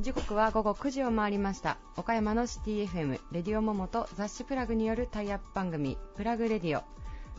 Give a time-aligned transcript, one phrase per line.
[0.00, 1.78] 時刻は午後9時を回りました。
[1.96, 6.82] 岡山のシティ FM レディオモモと雑誌プラグによるタイアップ番組プラグレディオ。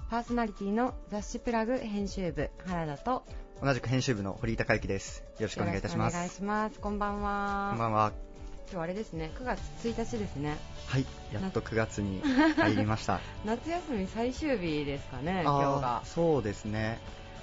[0.10, 3.24] パーソナリティの雑誌プラグ編集部原田と。
[3.62, 5.24] 同じく編集部の堀井孝之です。
[5.38, 6.16] よろしくお願いいたします。
[6.16, 6.80] お願いします。
[6.80, 7.68] こんばんは。
[7.72, 8.31] こんばんは
[8.72, 9.32] 今日あれですね。
[9.38, 10.56] 9月1日ですね。
[10.88, 12.22] はいやっと9月に
[12.56, 13.20] 入りました。
[13.44, 16.02] 夏休み最終日ですかね今日が。
[16.06, 17.00] そうですね。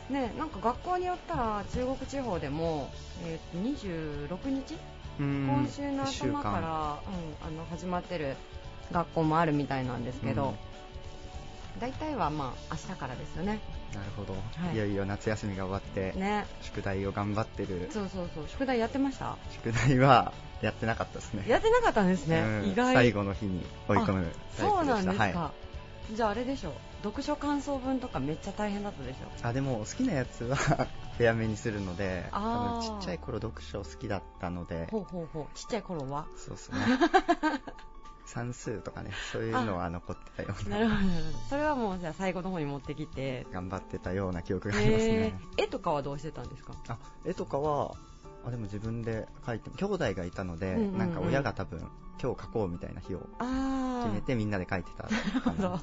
[0.09, 2.91] ねなんか学校によったら中国地方でも、
[3.27, 4.79] えー、26日？
[5.19, 7.01] 今週の頭から、
[7.43, 8.37] うん、あの始まってる
[8.91, 10.55] 学校もあるみたいなんですけど、
[11.75, 13.59] うん、大体はまあ明日からですよね。
[13.93, 17.91] なるほど、はい、いよいよ夏休みが終わって、ね、宿題を頑張ってる。
[17.93, 18.49] そうそうそう。
[18.49, 19.37] 宿題やってました？
[19.51, 21.45] 宿題はやってなかったですね。
[21.47, 22.95] やってなかったんですね、うん、意外。
[22.95, 24.27] 最後の日に追い込む
[24.57, 25.53] そうなんですか、は
[26.13, 26.73] い、じゃああれでしょ
[27.03, 30.57] 読書感想文とかめっちゃ大変だったでしょあでも好きなやつは
[31.17, 32.41] 早めにするので多
[32.81, 34.89] 分ちっちゃい頃読書好きだったので。
[34.91, 35.57] ほうほうほう。
[35.57, 36.27] ちっちゃい頃は？
[36.37, 36.79] そうですね。
[38.27, 39.11] 算数とかね。
[39.33, 40.77] そういうのは残ってたような。
[40.77, 41.01] なるほど
[41.49, 43.47] それはもうじゃあ最後の方に持ってきて。
[43.53, 45.41] 頑張ってたような記憶がありますね。
[45.57, 46.75] 絵とかはどうしてたんですか？
[46.89, 47.97] あ絵とかは
[48.47, 51.81] あでも自分で描いて兄弟がいたので、うんうんうん、なんか親が多分
[52.21, 53.21] 今日描こうみたいな日を
[54.03, 55.11] 決めてみんなで描いてたな。
[55.11, 55.81] るほど。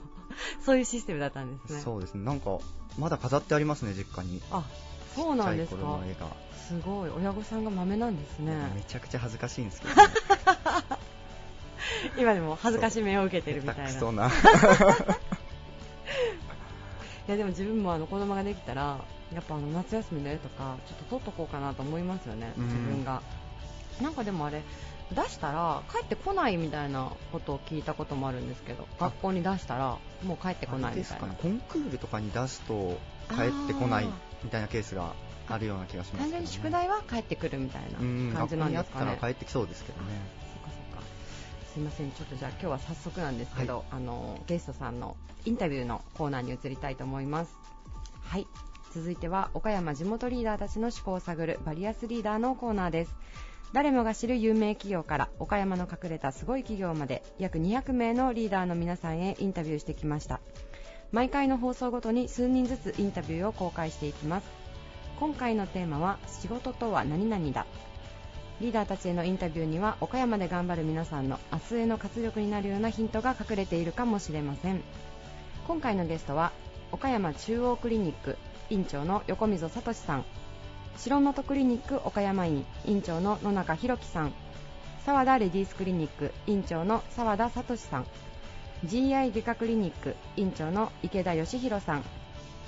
[0.66, 1.80] そういうシステムだったんですね。
[1.80, 2.23] そうですね。
[2.23, 2.58] なんか
[2.97, 4.42] まだ飾ってありますね実家に。
[4.52, 4.64] あ
[5.16, 6.00] そうなんですか。
[6.67, 7.09] すごい。
[7.09, 8.53] 親御さんが豆なんですね。
[8.75, 10.02] めちゃくちゃ恥ずかしいんですけど、ね、
[12.17, 13.90] 今でも恥ずかしめを受けてるみたいな。
[13.92, 14.14] そう。
[14.14, 14.30] な。
[17.28, 19.00] いやでも自分もあの子供ができたら
[19.34, 23.22] やっぱあの夏休みの絵とかちょっと撮っとこうかなと思いますよね、自分が
[24.02, 24.62] なんかでもあれ
[25.14, 32.98] 出したら帰ってこないみたいなことを聞いたこともあるんですけど学校に出したらもう帰ってこないみたいな、ね、コンクールとかに出すと
[33.30, 34.09] 帰ってこない
[34.44, 35.14] みたいなケースが
[35.48, 38.00] あるような気がします、ね、完全に宿題は帰ってくるみたいな
[38.38, 39.14] 感じなんですかね。
[39.14, 40.08] ったら帰ってきそうですけどね。
[40.53, 41.08] そっかそっか。
[41.74, 45.16] すいません、ちょっとじゃあ今日は早速なんですけど、はい、あのゲストさんの
[45.46, 47.56] インタビューのコーナーに移りたいと思います。
[48.24, 48.47] はい。
[48.95, 53.16] 続いては岡山地元リーダーたちの思考を探るバリアスリーダーのコーナーです。
[53.73, 60.39] 誰もが知る有名企業から岡山の隠れたすごい企業まで約200名のリーダーの皆さんへインタビューしてきました。
[61.11, 64.47] 毎回の放送ごとに数人ずつインタビューを公開していきます。
[65.19, 67.66] 今回のテーマは仕事とは何々だ。
[68.61, 74.81] リーダーたちへのインタビューには岡山で頑張る皆さんの明日への活力になるようなヒントが隠れているかもしれません。
[75.67, 76.53] 今回のゲストは
[76.94, 78.38] 岡山中央クリニック
[78.70, 80.26] 院長の横溝聡さん。
[80.98, 82.66] 白能登クリニック岡山院。
[82.86, 84.34] 院長の野中弘樹さん。
[85.06, 88.06] 沢田レディースクリニック院長の沢田聡さん。
[88.86, 90.16] GI 外科クリニック。
[90.36, 92.03] 院長の池田義弘さん。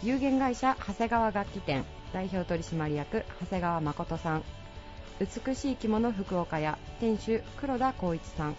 [0.03, 1.83] 有限会社長谷川楽器店。
[2.13, 4.43] 代表取締役長谷川誠さん。
[5.19, 6.77] 美しい着物福岡屋。
[6.99, 8.55] 店主黒田光一さん。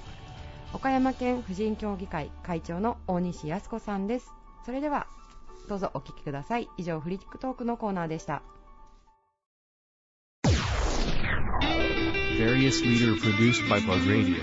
[0.74, 4.32] 岡山県婦人協議会会長の大西康子さんです。
[4.66, 5.06] それでは
[5.68, 8.42] どうぞお聞きください以上フリックトークのコーナーでした
[12.38, 14.36] various leader produced by Bug Radio.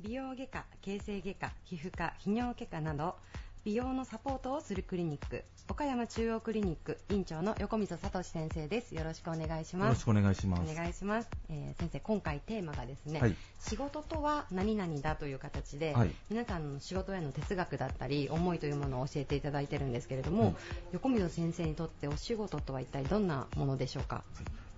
[0.00, 3.16] 美容外科、形成外科、皮膚科、泌尿外科など
[3.64, 8.92] 美容のサポートをするクリニック岡山中央クリニック院長の横溝聡先生です。
[8.96, 9.88] よろしくお願いします。
[9.88, 10.72] よろしくお願いします。
[10.72, 20.56] お願いします、えー、先生今回テーマがですね、はい、仕事とは何々だという形で、はい、皆さんの仕事への哲学だったり思いというものを教えていただいてるんですけれども、
[20.92, 24.24] 横溝先生にとってお仕事とは一体どんなものでしょうか、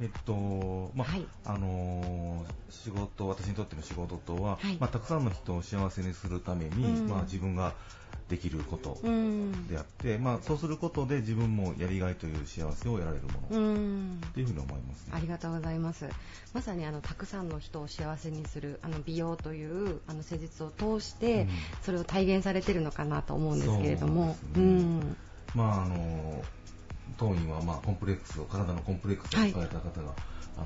[0.00, 7.74] えっとまあ、はい、あのー、仕事私にとっての仕事とは、まあ、たくさんの人を幸せにするために、まあ、自分が
[8.28, 8.98] できること
[9.68, 16.08] であって、まあ、そうすることで自分もやりがいという幸せを得られるものっていうふうに思います、ね、ありがとうございます。
[16.54, 21.48] まさにあのたくさんの人を幸せにするあの美容というあの施術を通して
[21.82, 25.16] それを体現されているのかなと思うんですけれども、うん、
[25.54, 26.42] まああの
[27.16, 30.16] 当院はまあコンプレックスを体のコンプレックスを抱えた方が、はい、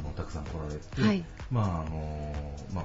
[0.00, 2.34] あのたくさん来られて、はい、まああの
[2.72, 2.84] まあ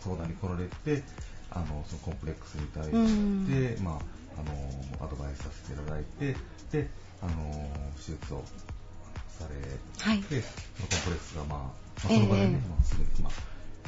[0.00, 1.02] 相談に来られて
[1.50, 3.94] あのそのコンプレックスに対して、うん、まあ、
[4.38, 6.36] あのアドバイスさせていただいて
[6.70, 6.90] で
[7.22, 8.44] あの手術を
[9.28, 10.42] されて、はい、コンプレッ
[11.16, 13.32] クスが、まあ、まあ、その場でね、えー、まあ、すぐに、まあ、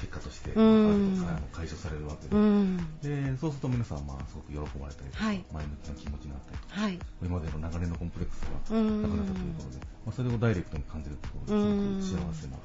[0.01, 2.37] 結果として、うん、あ解消されるわけで。
[2.37, 9.77] うん、でそうすると皆さん、まあ、すごく喜ばれたりとか、はい、前向きな気持ちになったりとか、はい、今までの流れのコンプレックスがなくなったということで、
[10.07, 12.57] まあ、それをダイレクトに感じるところすごく幸せな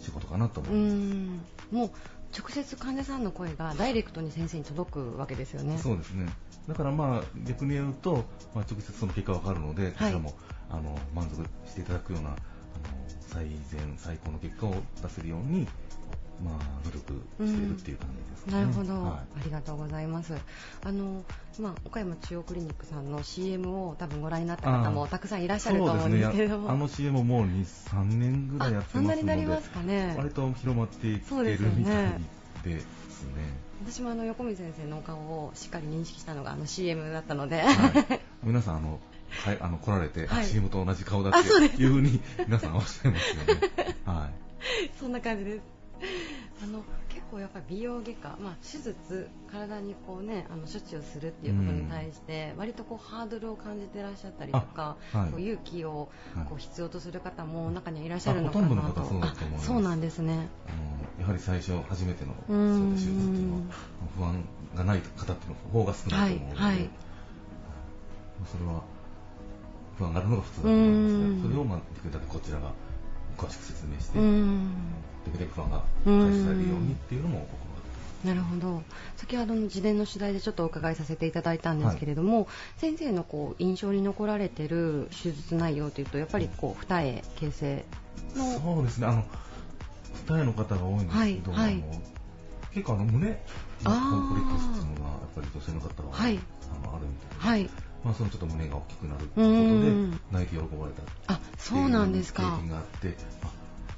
[0.00, 1.74] 仕事かなと思います。
[1.74, 1.90] もう
[2.36, 5.78] 直接患者さんの声がダイレクトに先生に届くわけですよね。
[5.78, 6.26] そうですね。
[6.68, 8.24] だからまあ逆に言うと、
[8.54, 10.34] まあ、直接その結果が分かるので、こちらも
[10.70, 12.36] あの満足していただくようなあの
[13.20, 15.66] 最善最高の結果を出せるように
[16.44, 16.54] まあ、
[16.84, 20.34] 努力しているっていう感じですね、なるほど、はい、ありがとうございます。
[20.84, 21.24] あの、
[21.58, 29.06] まあ、岡山中央クリニックさんの CM を多分ご覧になった方もたくさんいらっしゃると思うんですけれども、ね、あの CM もう23年ぐらいやってますので。
[29.06, 30.14] そんなになりますかね。
[30.16, 32.12] 割と広まっていってるみたい
[32.64, 33.70] ですね。
[33.84, 39.00] 私もあの横水先生のお顔をしっかり認識したのがあの CM だったので、はい、 皆さんあの
[39.30, 43.60] はい、あの来られて、はい、CM と同じ顔だっていうふうに皆さんおっしゃいますよね。
[44.04, 44.90] はい。
[44.98, 45.79] そんな感じです。
[46.62, 56.10] あの結構やっぱり美容外科、まあ、手術、体にこう、ね、あの処置をするっていうことに対して、割とこうハードルを感じていらっしゃったりとか、はい、こう勇気を
[56.48, 60.48] こう必要とする方も中にはいらっしゃるのかなと、ほとんどの方そうそうなんですね。
[60.68, 60.72] あ
[61.18, 63.62] のやはり最初、初めてのそう手術っていうのは
[64.16, 64.44] 不安
[64.76, 66.90] がない方っていうの方が少ないと思うので、はいはい、
[68.46, 68.82] それは
[69.96, 72.72] 不安があるのが普通だと思いますが、それを、まあ、できるだけこちらが
[73.36, 77.46] 詳しく説明して、できるだけ不安がされるようにっていうのも
[78.24, 78.82] なるほど。
[79.16, 82.46] 先ほどの事前の取材でちょっとお伺いさせていただいたんですけれども、はい、
[82.76, 87.84] 先生のこう印象に残られている手術内容というとやっぱりこう二重形成
[88.36, 89.06] のそうですね。
[89.06, 89.24] あの
[90.28, 91.84] 二重の方が多いんですけど、はいはい、
[92.74, 96.38] 結構あの胸のコンプレックスっていうのがやっぱり女性の方は、はい、
[96.84, 97.70] あのあるみたいで、はい、
[98.04, 99.48] まあ、そのちょっと胸が大きくなることで
[100.32, 100.92] 泣いて喜ばれ
[101.26, 102.42] たあそうなんですか。
[102.42, 103.46] 経験があってあ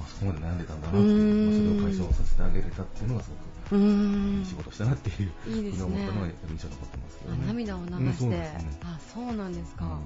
[0.01, 9.99] あそこまで悩んでたんだなっていうそれを解消させてあげれたっていうのがすごくいい仕事したなっていういいです、ね、思ったのが印象に残ってますけど、ね、涙を流して、うんね、あそうなんですか、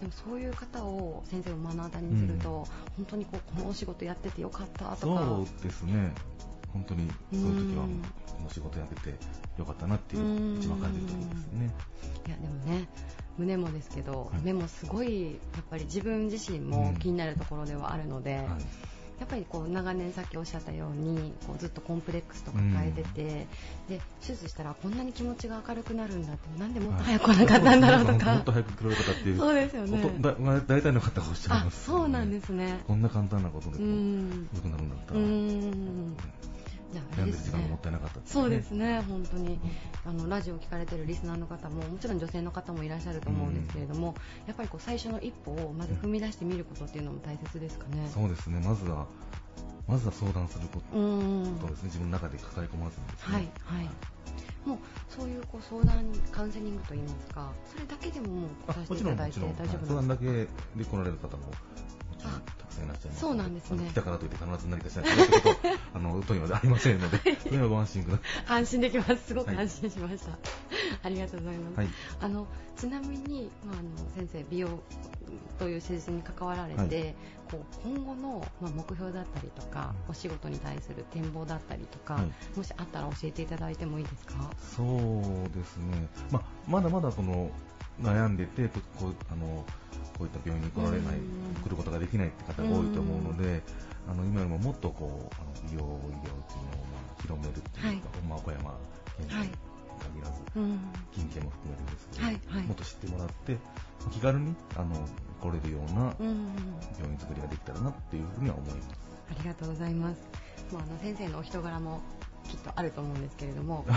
[0.00, 4.96] でもそういう方を先生を目の当たりにすると、うん、本当にこうこのお仕事やっててよかったとか。
[5.00, 6.12] そうですね
[6.72, 9.18] 本当にそういう時はこの仕事やってて
[9.58, 11.74] よかったなっていう一番感じる時ですね。
[12.26, 12.88] いやでもね
[13.38, 18.62] 胸もですけど、目もすごいやっぱり自分自身も気になるところではあるので、うんはい。
[19.20, 23.46] やっぱりこう長年さっきおっしゃったようにこうずっとコンプレックスとか抱えてて、うん、で
[24.20, 29.38] 手術したらこんなに気持ちが明るくなるんだってなんでもっと早く来なかったんだろうとか、 もっと早く来られたっていう。
[29.38, 30.14] そうですよね。
[30.20, 30.34] だ
[30.68, 32.78] 大体の方がおっしゃいます、ね、そうなんですね。
[32.86, 35.20] こんな簡単なことで良くなるんだったら
[36.92, 39.58] うんでる時間がもったいなかった、ね、そうですね、本当に、
[40.06, 44.14] あのラジオを聞かれてるリスナーの方ももちろん女性の方もいらっしゃると思うんですけれども、うん、
[44.46, 48.08] やっぱりこう最初の一歩をまず踏み出してみることっていうのも大切ですかね。
[48.12, 48.60] そうですね。
[48.64, 49.06] まずは
[49.86, 51.68] まずは相談すること。
[51.68, 53.34] ですね、自分の中で抱え込まずにですね。
[53.34, 53.88] はいはい。
[54.66, 59.86] もうそういうこう相談カウンセリングといいますか、それだけでももう来させていただいて大丈夫ですか？
[59.86, 61.44] 相談だけで来られる方も
[62.18, 63.20] たくさんいらっしゃいます。
[63.20, 63.88] そうなんですね。
[63.90, 68.22] 来たからといって必ず何かしないということあの当院はありませんので、それはご安心くださ
[68.56, 68.58] い。
[68.60, 69.16] 安心できます。
[69.26, 70.30] すごく安心しました。
[70.30, 70.40] はい、
[71.04, 71.76] ありがとうございます。
[71.78, 71.88] はい、
[72.20, 74.68] あのちなみに、まあ、あの先生美容
[75.58, 77.14] という施術に関わられて、はい、
[77.50, 84.50] こう今後の、まあ、目標だったりとか、お仕事に対する展望だったりとか、はい、もしあったら教えていただいてもいいですか？
[84.76, 86.08] そうですね。
[86.30, 87.50] まあまだまだこの
[88.02, 88.68] 悩んでて
[88.98, 89.64] こうあの
[90.18, 91.18] こういった病院に来られない、
[91.64, 93.62] 来ることができないって方が多いと思うので、
[94.08, 98.74] あの今よりももっとこうあの医療医療っていうのをまあ広めるっていうか、はい、岡山
[99.16, 99.32] 県に
[99.98, 100.42] 限らず、
[101.14, 103.56] 近県も含めてですけど、はいはい、もっと知ってもらって
[104.10, 104.94] 気軽にあの
[105.40, 108.88] 来れるような病院作りができたらなっていうふうには思います。
[109.30, 110.20] ありがとうございます。
[110.72, 112.00] もうあの先生のお人柄も
[112.44, 113.92] きっとあると思うんですけれども あ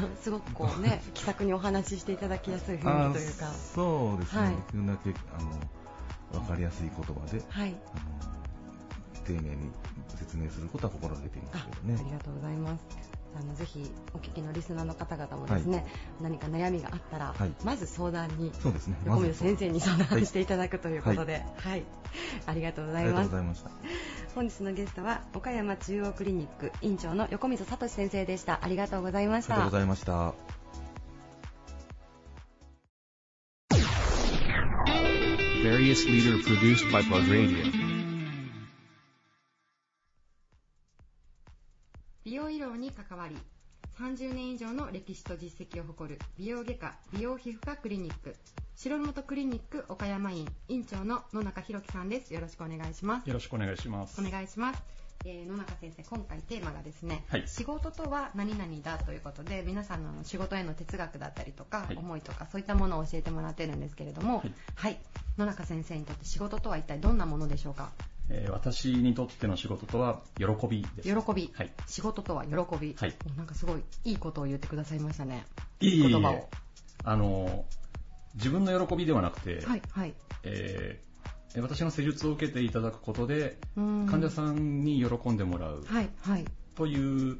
[0.00, 3.46] のすごくこうね気さくにお話ししていただきやすい雰囲気というか。
[3.52, 9.70] そうですね、はい、できるだけあの分かりやすい言葉で、はい、あの丁寧に
[10.16, 11.96] 説明することは心がけていますけどね。
[12.00, 15.86] ありがとうございますあのぜひお聞きのリスナーの方々もですね、はい、
[16.22, 21.84] 何か悩みがあったら、はい、まず相談に、そうですね、横溝先生に相談していただくということで、はい、はい、
[22.46, 23.64] ありがとうございます。
[24.34, 28.60] 本日のゲストは岡山中央クリニック院長の横溝聡先生でした。
[28.62, 29.54] ありがとうございました。
[29.54, 30.34] ありがとうございました。
[35.62, 37.81] Various leader produced by Plug Radio.
[42.24, 43.36] 美容医療に関わり
[43.98, 48.36] 30年以上の歴史と実績を誇る美容外科美容皮膚科クリニック
[48.76, 52.34] 白本クリニック岡山院院長の野中弘樹さんです。
[52.34, 53.28] よろしくお願いします。
[53.28, 54.20] よろしくお願いします。
[54.20, 54.82] お願いします。
[55.24, 64.98] えー、野中先生、今回テーマがですね、はい、仕事とは何々だということで、皆さんの仕事への哲学だったりとか、はい、思いとか、そういったものを教えてもらってるんですけれども、はい、はい、
[65.38, 67.92] 野中先生にとって仕事とは一体どんなものでしょうか？
[68.28, 71.08] えー、私にとっての仕事とは喜びです。
[71.08, 71.50] 喜び。
[71.54, 71.72] はい。
[71.86, 72.94] 仕事とは喜び。
[72.98, 73.14] はい。
[73.36, 75.44] なんかすごいいいことを言ってくださいましたね。
[75.80, 76.48] いい言葉を。
[77.04, 77.64] あの、
[78.34, 80.14] 自分の喜びではなくて、はい、はい。
[80.44, 85.84] えー、私の施術を受けていただくことで、患者さんに喜んでもらう。
[85.84, 86.44] はい、はい。
[86.74, 87.38] という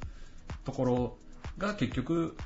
[0.64, 1.18] ところ
[1.58, 2.36] が結局、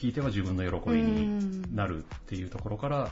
[0.00, 3.10] 引いては自分の喜びになるっていうところから、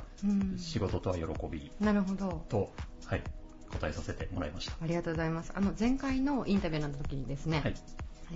[0.56, 1.70] 仕事とは喜び。
[1.80, 2.44] なるほど。
[2.48, 2.72] と、
[3.06, 3.22] はい。
[3.68, 4.72] 答えさせてもらいました。
[4.82, 5.52] ありがとうございます。
[5.54, 7.74] あの前回のインタビューの時にですね、はい、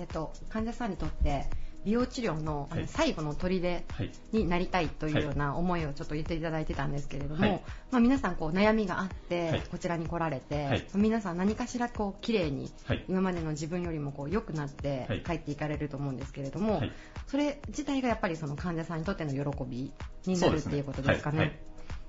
[0.01, 1.47] えっと、患者さんにとって
[1.85, 3.83] 美容治療の,、あの最後の砦
[4.31, 12.71] になりたいというような思いをちょっと言っていただいてたんですけれども、はい、まあ、皆さんこう悩みがあって、こちらに来られて、はい、皆さん何かしらこう綺麗に、
[13.09, 16.83] 今までの自分よりもこう良くなって帰っていかれると思うんですけれども、
[17.27, 19.91] それ自体がやっぱりその患者さんにとっての喜び
[20.27, 21.61] になるっていうことですかね。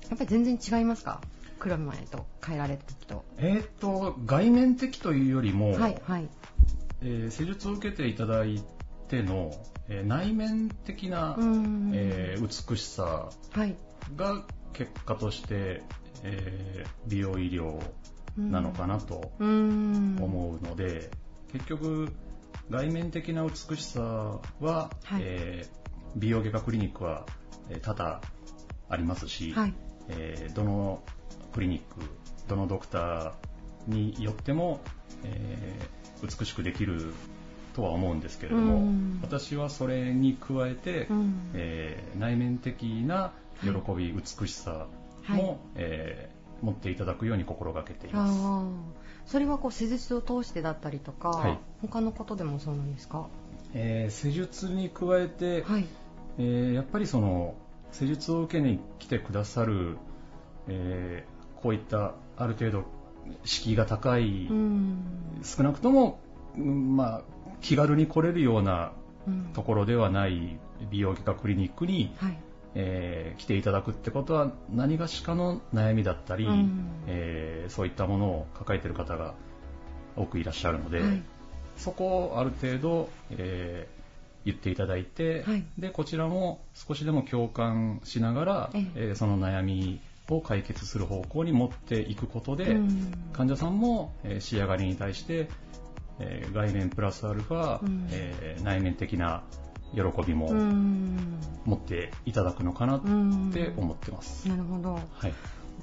[0.09, 1.19] やっぱり全然違いますか？
[1.63, 3.23] 黒前と変えられた時と。
[3.37, 6.29] えっ、と、外面的というよりも、はいはい、
[7.01, 8.61] えー、施術を受けていただい
[9.07, 9.53] ての、
[9.87, 11.37] えー、内面的な、
[11.93, 13.29] えー、美しさ
[14.17, 14.43] が
[14.73, 15.83] 結果として、
[16.23, 17.79] えー、美容医療
[18.37, 21.11] なのかなと思うので、
[21.53, 22.11] 結局、
[22.69, 24.01] 外面的な美しさ
[24.59, 27.25] は、はい、えー、美容外科クリニックは、
[27.69, 28.19] えー、多々
[28.89, 29.73] ありますし、はい、
[30.09, 31.01] えー、どの
[31.53, 32.01] クリニック
[32.47, 33.33] どのドクター
[33.87, 34.79] によっても、
[35.23, 37.13] えー、美しくできる
[37.73, 43.31] とは思うんですけれども、うん、私はそれに加えて、うん、えー、内面的な
[43.61, 44.87] 喜び、はい、美しさ
[45.27, 48.39] も、はい、えー、持っていただくように心がけています。
[49.25, 53.27] それはこう施術を通してだったりとか、はい、他のことでもそうなんですか、
[53.73, 55.85] えー、施術に加えて、はい。
[56.39, 57.55] えー、やっぱりその
[57.93, 59.97] 施術を受けに来てくださる、
[60.67, 61.25] え
[61.61, 62.83] こういったある程度
[63.45, 64.49] 敷居が高い、
[65.43, 66.19] 少なくとも、
[66.57, 67.21] まあ、
[67.61, 68.91] 気軽に来れるような
[69.53, 70.57] ところではない
[70.91, 72.37] 美容外科クリニックに、はい、
[72.75, 79.33] えー、来ていただくってことは何がしかの悩みだったり、うん、えー、そういったものを抱えている方が
[80.15, 81.23] 多くいらっしゃるので、はい、
[81.77, 83.92] そこをある程度、えー、
[84.45, 92.77] 言っていただいて、はい、でこちらも少しでも共感しながら、ええー、その悩みを解決する方向に持っていくことで、
[93.33, 95.49] 患者さんも、え仕上がりに対して、
[96.19, 99.43] え外面プラスアルファ、え内面的な
[99.93, 100.51] 喜びも
[101.65, 103.01] 持っていただくのかなっ
[103.51, 104.47] て思ってます。
[104.47, 104.93] なるほど。
[104.93, 105.33] はい。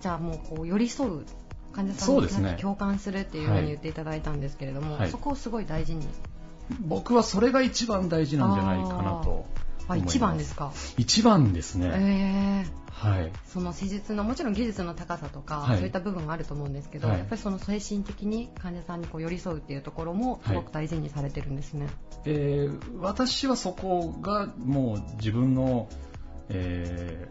[0.00, 1.24] じゃあもうこう寄り添う
[1.72, 6.06] 患者さんに共感するっていうふうに言っていただいたんですけれども、はい、そこをすごい大事に。
[6.80, 9.46] 僕はそれが一番大事なんじゃないかなと
[9.88, 10.72] あ一番ですか？
[10.96, 21.94] 一番ですね、えー、はい、その施術のもちろん技術の高さとか、はい、そういった部分があると思うんですけど、はい、やっぱりその精神的に患者さんにこう寄り添うっていうところもすごく大事にされてるんですね、はい、
[22.26, 25.88] えー、私はそこがもう自分の、
[26.50, 27.28] え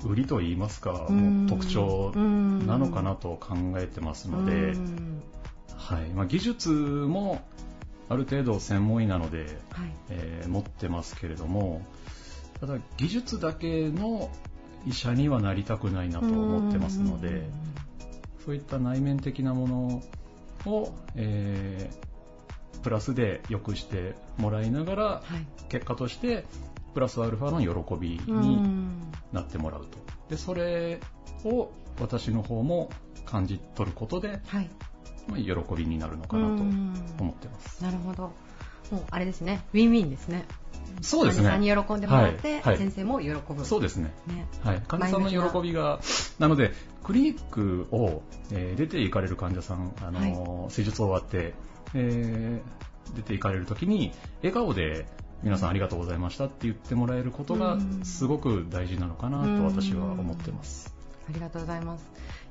[0.00, 4.74] ー、売りといいますかもう特徴なのかなと考えてますので、
[5.76, 6.08] はい。
[6.10, 7.40] まあ、技術も
[8.10, 9.48] ある程度専門医なので、はい、
[10.10, 11.86] えー、持ってますけれども
[12.60, 14.30] ただ技術だけの
[14.84, 17.48] 医者にはなりたくないなと思ってますので
[18.44, 20.02] そういった内面的なも
[20.66, 26.44] のを、えー、プラスで良くしてもらいながら、はい、結果として
[26.94, 28.58] プラスアルファの喜びに
[29.32, 29.98] なってもらうと。
[30.28, 30.98] でそれ
[31.44, 32.90] を私の方も
[33.24, 34.70] 感じ取ることで、はい、
[35.30, 37.82] まあ、喜びになるのかなと思ってます。
[37.82, 38.32] なるほど。
[38.90, 40.44] もうあれですね、ウィンウィンですね。
[41.00, 41.44] そうですね。
[41.44, 43.64] 患者さんに喜んでもらって、はい、先生も喜ぶ。
[43.64, 44.12] そうですね。
[44.26, 44.82] ねはい。
[44.86, 46.00] 患者さんの喜びが、
[46.38, 46.72] なので、
[47.02, 51.54] クリニックを、えー、出て行かれる患者さん、あのーはい、施術終わって、
[51.94, 55.06] えー、出て行かれるときに、笑顔で、
[55.42, 60.94] 皆さんありがとうございましたって言ってもらえることがすごく大事なのかなと私は思ってます。
[61.30, 62.04] ありがとうございます。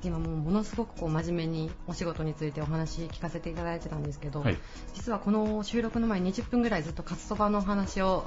[0.04, 4.58] 今もうものすごくこう真面目にお仕事についてお話聞かせていただいてたんですけど、はい、
[4.94, 8.26] 実はこの収録の前に20分ぐらいずっとカツそばのお話を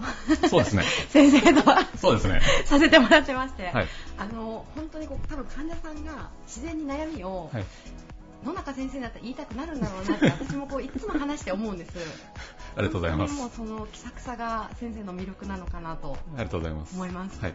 [0.51, 3.89] そうですね 先生とはそうですねさせてもらってまして、はい、
[4.19, 7.65] あの本当にこう多分患者さんが自然に悩みを、はい
[8.45, 11.93] 野中先生だったら言いたくなるんだろうなって 私もこういつも話して思うんです。
[12.77, 13.35] ありがとうございます。
[13.35, 16.17] もその気さくさが先生の魅力なのかなと。
[16.35, 16.95] ありがとうございます。
[16.95, 17.41] 思います。
[17.41, 17.55] はい。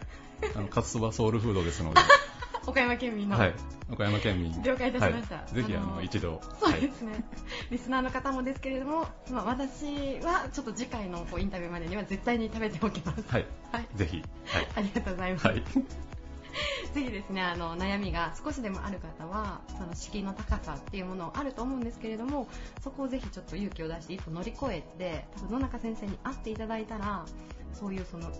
[0.54, 2.00] あのカツそばソウルフードですので。
[2.68, 3.38] 岡山県民の。
[3.38, 3.54] はい。
[3.90, 4.62] 岡山県民。
[4.62, 5.36] 了解いたしました。
[5.36, 6.40] はい、ぜひあの一度。
[6.60, 7.22] そうですね、はい、
[7.70, 13.24] リスナーの方もですけれども、まあ私はちょっと次回のこうインタビューまでには絶対に食べておきます。
[13.28, 13.46] はい。
[13.72, 13.88] はい。
[13.96, 14.22] ぜひ。
[14.44, 14.68] はい。
[14.76, 15.46] ありがとうございます。
[15.46, 15.62] はい。
[16.92, 22.48] ぜひですねあの悩みが少しでもある方はその敷居の高さっていうものあると思うんですけれども
[22.82, 27.24] そこをぜひちょっと勇気を出して一歩乗り越えて多分野中先生に会っていただいたら
[27.72, 28.32] そういうその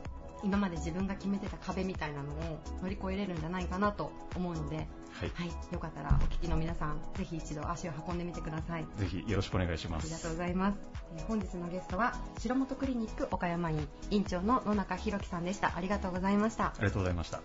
[0.44, 4.86] 今まで自分が決めてた壁みたいなのを乗り越えれるんじゃないかなと思うので、はい、
[5.34, 8.86] はい、よかったらお聞きの皆さんぜひ一度足を運んでみてください。
[8.96, 10.04] ぜひよろしくお願いします。
[10.04, 10.78] ありがとうございます、
[11.16, 15.76] えー、本日のゲストは白本クリニック岡山院院長の野中弘樹さんでした。
[15.76, 16.66] ありがとうございました。
[16.66, 17.40] ありがとうございました。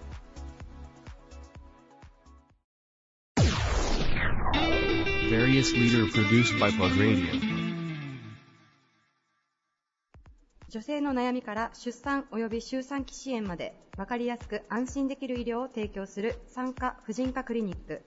[5.29, 7.52] Various leader produced by Plug Radio.
[10.73, 18.01] 女性の悩みから出産及び周産期支援まで分かりやすく安心できる医療を提供する産科婦人科クリニック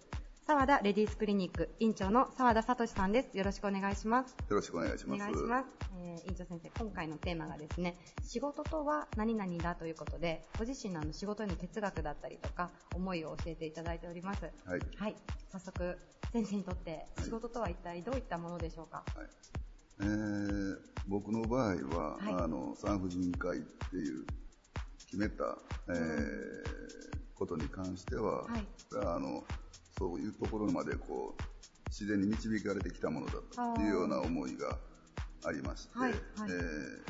[0.48, 3.38] 沢田レディースクリニック院長の沢田聡さんです。
[3.38, 4.34] よろしくお願いします。
[4.50, 5.22] よろしくお願いします。
[5.22, 5.66] お願いします。
[5.96, 7.94] えー、院長先生、今回のテーマがですね、
[8.24, 14.42] 仕事とは何々だということで、ご自身のあの仕事への哲学だったりとか、思いを教えていただいております。
[14.64, 14.80] はい。
[14.96, 15.16] はい。
[15.50, 15.98] 早速、
[16.32, 19.04] 先生にとって仕事とは一体どういったものでしょうか？
[19.16, 19.65] はい
[20.00, 20.76] えー、
[21.08, 24.24] 僕の場合は、はい、あの産婦人科医っていう
[25.06, 25.56] 決めた、
[25.88, 26.64] えー、
[27.34, 28.66] ことに関しては、はい、
[29.04, 29.44] あの
[29.98, 31.42] そういうところまでこう
[31.88, 33.32] 自然に導かれてきたものだ
[33.74, 34.76] というような思いが
[35.44, 36.10] ありまして、はい。
[36.10, 37.06] はい、えー、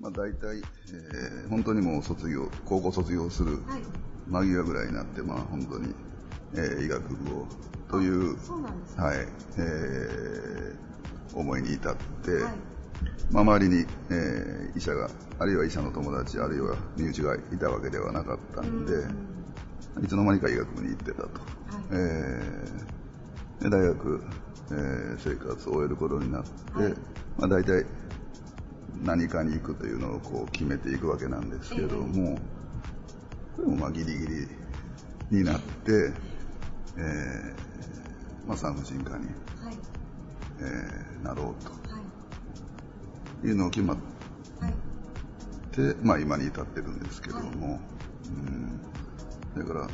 [0.00, 3.58] まあ、大体、えー、本当にもう卒業高校卒業する
[4.28, 5.94] 間際ぐらいになって、まあ、本当に、
[6.54, 7.46] えー、医学部を
[7.88, 8.36] という、
[8.96, 9.28] はい。
[9.58, 10.91] えー
[11.34, 12.54] 思いに至って、はい、
[13.30, 15.08] まあ、周りに、えー、医者が
[15.38, 18.92] あるいは医者の友達あるいは身内がいたわけではなかったんで、
[20.02, 21.32] いつの間にか医学部に行ってたと、はい、
[21.90, 24.24] えー、で大学、
[24.70, 26.94] えー、生活を終えることになって、はい、
[27.38, 27.86] まあ、大体
[29.02, 32.38] 何かに行くというのをこう決めていくわけなんですけども、
[33.56, 34.26] これもまあギリギ
[35.30, 36.12] リになって、
[36.96, 39.92] えーまあ、産婦人科に、はい
[40.62, 41.72] えー、なろうと。
[43.46, 43.50] い。
[43.50, 43.96] うのを決まっ
[45.72, 47.80] て、はい、まあ、今に至ってるんですけども、はい、
[49.56, 49.64] うん。
[49.64, 49.88] だから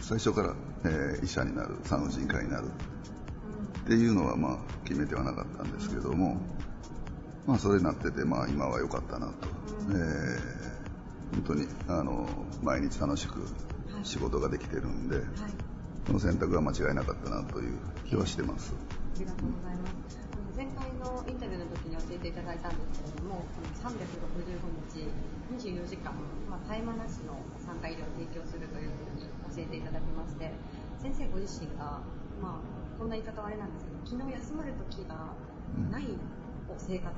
[0.00, 0.54] 最初から、
[0.84, 2.68] えー、医者になる産婦人科になる。
[3.84, 6.40] っていうのは、まあ、決めてはなかったんですけども、
[7.46, 9.32] まあ、それになってて、まあ、今は良かったなと、
[9.90, 12.26] えー、本当にあの
[12.62, 13.46] 毎日楽しく
[14.02, 15.26] 仕事ができてるんで、はい、
[16.06, 18.72] その選択は間違いなかったなという気はしてます。
[19.14, 20.18] ありがとうございます。
[20.58, 23.46] 前回のインタビューの時に教えていただいたんですけれども、
[23.78, 23.94] 365
[24.90, 25.06] 日、
[25.54, 26.14] 24時間、
[26.50, 30.50] まあ、絶え間なしの産科医療を提供するというふうに教えていただきまして、
[30.98, 32.02] 先生ご自身が、
[32.42, 35.34] まあ、こんな言い方はあれなんですけど、昨日休まる時が
[35.90, 36.06] ない
[36.78, 37.10] 生活、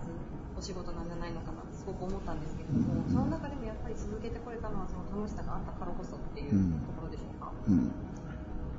[0.56, 6.56] お仕事なんじゃないのかなってすごく思ったんですけれども、その中でもやっぱり続けてこれたのはその楽しさがあったからこそっていう
[6.88, 7.52] ところでしょうか？
[7.68, 7.92] うん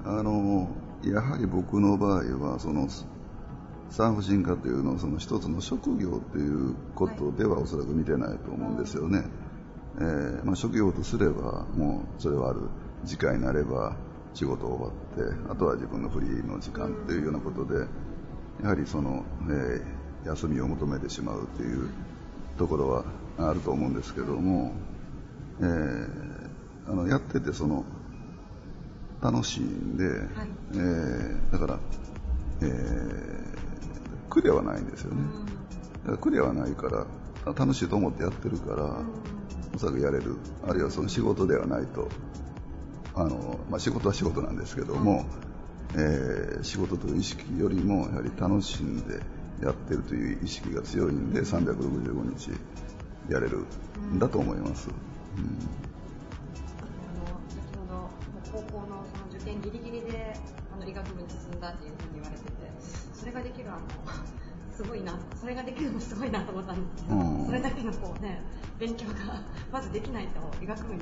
[0.06, 0.68] あの
[1.04, 2.88] やはり僕の場合はその
[3.90, 9.24] 産婦人科というのをその一つの職業ということではおそらく見てないと思うんですよね、
[10.00, 12.62] えー、まあ、職業とすればもうそれはある。
[13.04, 13.96] 時間になれば
[14.34, 17.86] 仕事終わってあとは自分のフリーの時間というようなことで
[18.62, 21.90] やはりその、えー、休みを求めてしまうという
[22.58, 23.06] ところは
[23.38, 24.74] あると思うんですけども、
[25.60, 26.12] えー、
[26.88, 27.86] あのやっててその
[29.22, 30.18] 楽しいんで、はい、
[30.74, 31.80] えー、だから、
[32.62, 33.48] えー、
[34.30, 35.22] 苦ではないんですよね。
[36.02, 39.02] だから苦ではないから、楽しいと思ってやってるから、
[39.76, 40.36] おそらくやれる。
[40.68, 42.10] あるいはその仕事ではないと、
[43.16, 45.26] あの、まあ、仕事は仕事なんですけども、
[45.94, 49.20] えー、仕事という意識よりも、やはり楽しんで
[49.64, 52.52] やってるという意識が強いんで、365日
[53.30, 53.66] やれる
[54.14, 54.90] んだと思います。
[55.38, 55.87] うん
[59.68, 60.34] ギリギリで
[60.72, 62.52] あの医学部に進んだっていうふうに言われてて
[63.14, 63.84] それができるあの
[64.72, 68.40] すごいなそれができるのもすごいなと思ったんですけど、それだけのこうね
[68.80, 69.42] 勉強が
[69.74, 71.02] まずできないと医学部に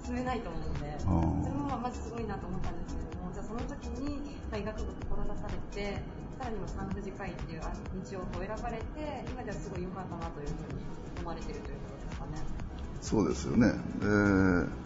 [0.00, 6.02] 進めないと思うので、それもまずすごいなと思ったんですけれどもじゃあその時に医学部志されて
[6.38, 10.86] さらには産婦人科医っていう道を選ばれて今ではすごい良かったなというふうに
[11.18, 12.42] 思われているということですかね。
[13.02, 13.74] そうですよね。
[14.00, 14.80] で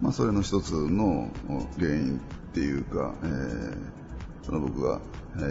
[0.00, 1.28] まあ、それの一つの
[1.78, 3.76] 原因っていうか、えー、
[4.42, 5.00] その僕が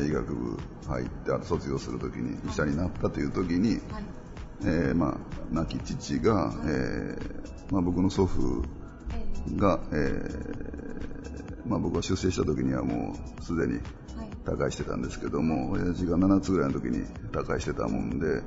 [0.05, 0.57] 医学部
[0.87, 3.79] 入ってあと卒業するときに医者になったというときに、はい、
[4.63, 5.17] えー、まあ、
[5.51, 8.63] 亡き父が、はい、えー、まあ、僕の祖父
[9.55, 13.79] が、えー、まあ、僕が出生した時にはもうすでに
[14.45, 18.41] 他界してたんですけども、親父が7つぐらいの時に他界してたもんで、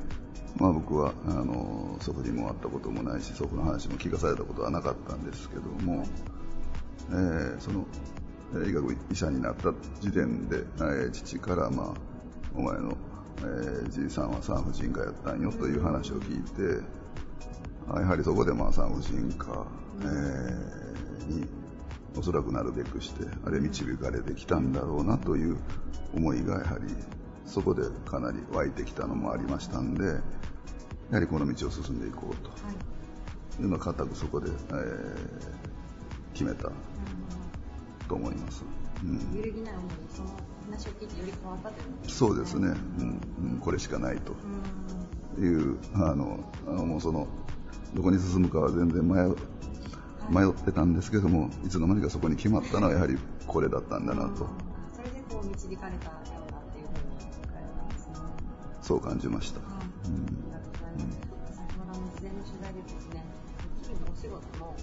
[0.59, 6.05] まあ、僕はあの祖父にも会ったこともないし祖父の話も聞かされたことはなかったんですけども、
[7.11, 7.87] えー、その
[8.67, 11.95] 医学医者になった時点で、えー、父から、まあ、
[12.55, 12.97] お前の、
[13.39, 16.85] えー、じいさんは産婦人科やったんよという話を聞いて
[17.89, 19.67] やはりそこで、まあ、産婦人科、
[20.01, 21.47] えー、に
[22.17, 25.57] おそらくなるべくしてあれ導かれてきたんだろうなという
[26.15, 26.95] 思いがやはり
[27.47, 30.13] そこでかなり湧いてきたのもありましたんでや
[31.13, 32.51] はりこの道を進んでいこうと。
[32.51, 32.53] い。
[33.61, 35.17] うのは固くそこで、えー、
[36.33, 36.71] 決めた
[38.13, 38.63] と思います。
[39.03, 40.29] うん、揺るぎない思いその
[40.71, 42.69] 話を聞いてより変わったという、ね、そうですね、
[43.41, 44.35] うん、これしかないと。
[45.41, 47.27] いう、あのもうその
[47.95, 49.35] どこに進むかは全然迷
[50.29, 54.47] 迷ってたんですけどもいつの間にかそこに決まったのはやはりこれだったんだなと。
[54.93, 56.13] それでこう導かれた
[58.83, 59.61] そう感じました。
[59.61, 60.27] はい、うん、
[61.57, 63.25] 先ほどの事前の取材でですね、
[63.83, 64.77] 日々のお仕事の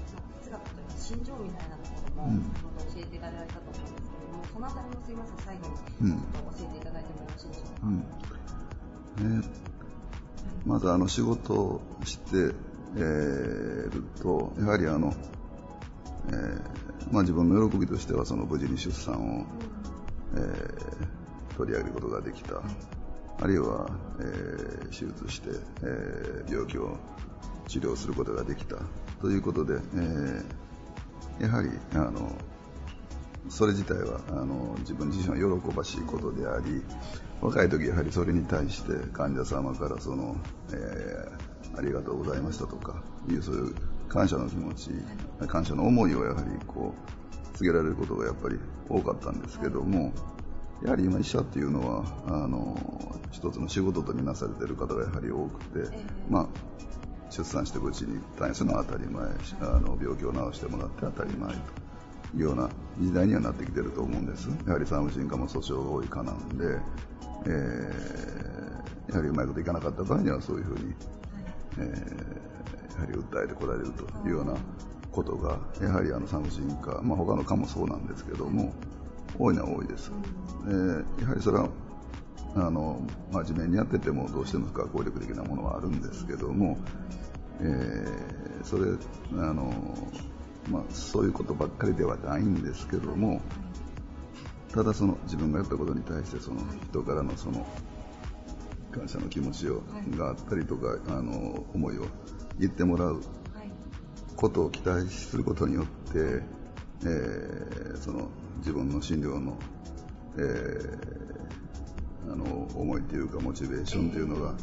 [0.50, 6.26] 哲学というか心情みたいなところも、うん、教えていただいたと思うんですけれども、そのあたりもすいません、最後に、うん、教
[6.60, 7.72] えていただいてもよろしいでしょうか？
[7.86, 8.04] うん。
[9.20, 9.44] えー、
[10.66, 12.56] まずあの仕事をして、
[12.96, 15.14] えー、ると、やはりあの、
[16.30, 19.46] えーまあ、自分の喜びとしてはその無事に出産を、
[20.36, 22.62] えー、取り上げることができた。
[23.42, 25.50] あるいは、えー、手術して、
[25.82, 26.98] えー、病気を
[27.68, 28.76] 治療することができた
[29.22, 32.32] ということで、えー、やはりあの
[33.50, 36.84] それ自体はあの自分自身は喜ばしいことであり
[37.42, 40.36] 若い時やはりそれに対して患者様からその、
[40.72, 43.76] えー、ありがとうございましたとかいうそういう
[44.08, 44.92] 感謝の気持ち
[45.48, 50.12] 感謝の思いをやはりこう告げられることがやっぱり多かったんですけども
[50.84, 52.78] やはり今医者っていうのはあの
[53.32, 55.90] 一つの仕事とみなされている方がやはり多くて、
[56.30, 56.48] まあ、
[57.30, 59.24] 出産して無事に退院するのは当たり前
[59.62, 61.58] あの病気を治してもらって当たり前と
[62.36, 64.50] いうような時代にはなってきてると思うんです。
[64.68, 66.80] やはり産婦人科も訴訟が多いかなんで、
[67.46, 70.94] えー、やはりうまいこといかなかった場合にはそういうふうに、
[71.80, 74.56] えー、やはり訴えてこられるというような
[75.12, 78.74] ことがやはりあの産婦人科、まあ、他の科もそうなんですけども
[79.38, 80.12] 多いのは多いです、
[80.68, 81.70] えー、やはりそれは
[82.56, 86.78] あの真面目にやっててもどうしても不可抗力的なものはあるんですけども、
[87.62, 88.92] えー、それ
[89.34, 89.72] あの、
[90.70, 93.42] まあ、そういうことばっかりではないんですけども
[94.74, 97.66] ただその自分がやったことに対してその人からのその
[98.92, 99.82] 感謝の気持ちを
[100.18, 102.06] があったりとかあの思いを
[102.60, 103.22] 言ってもらう
[104.36, 106.44] ことを期待することによって、
[107.04, 109.58] えー、その自分の診療の、
[110.38, 114.54] えー、あの思いというかモチベーションというのが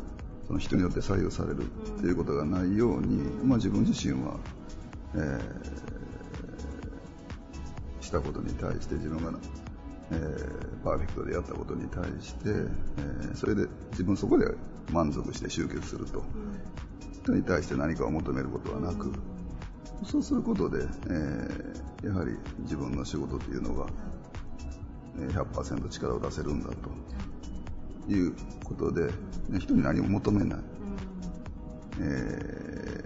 [0.46, 1.64] その人によって左右される
[2.00, 4.38] ということがないように、まあ、自分自身は、
[5.14, 9.38] えー、したことに対して自分が、
[10.12, 14.46] えー、パーフェクトでやったことに対して、えー、それで自分そこで
[14.92, 16.22] 満足して集結すると、
[17.24, 19.12] 人に対して何かを求めることはなく、
[20.04, 23.86] そうすることで、え、やはり自分の仕事というのが
[25.18, 26.76] 100%力を出せるんだと。
[28.08, 29.06] いうことで、
[29.48, 30.58] ね、人に何も求めない、
[32.00, 33.04] え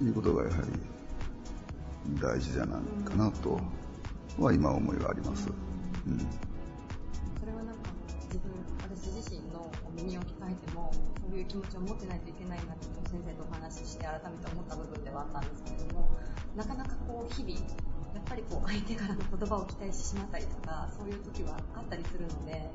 [0.00, 3.60] ー、いうことがやはり大事じゃないかなと
[4.38, 5.48] は今思いがあります。
[6.06, 6.18] うん、
[7.38, 7.90] それはなんか
[8.26, 8.50] 自分
[8.82, 16.08] 私自身の耳を聞かれてもそういう気持ちを持ってないといけないなと先生とお話しして改めて思った部分ではあったんですけれども
[16.56, 17.58] なかなかこう日々
[18.30, 22.70] ぱりこう相手からの言葉を期待してしまったりとかそういう時はあったりするので、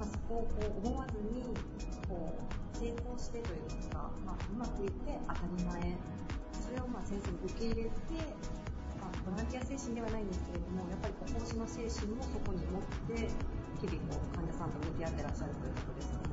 [0.00, 1.44] まあ、そこをこう思わずに
[2.08, 6.00] こう成功してというか、まあ、うまくいって当たり前
[6.64, 7.92] それをまあ先生に受け入れて、
[8.96, 12.82] まあ、ボランティア精神ではないんですけれどもやっぱりこう奉仕の精神もそこに持っ
[13.12, 13.28] て
[13.84, 16.24] 日々こう患者さんと向き合ってらっしゃるということですね。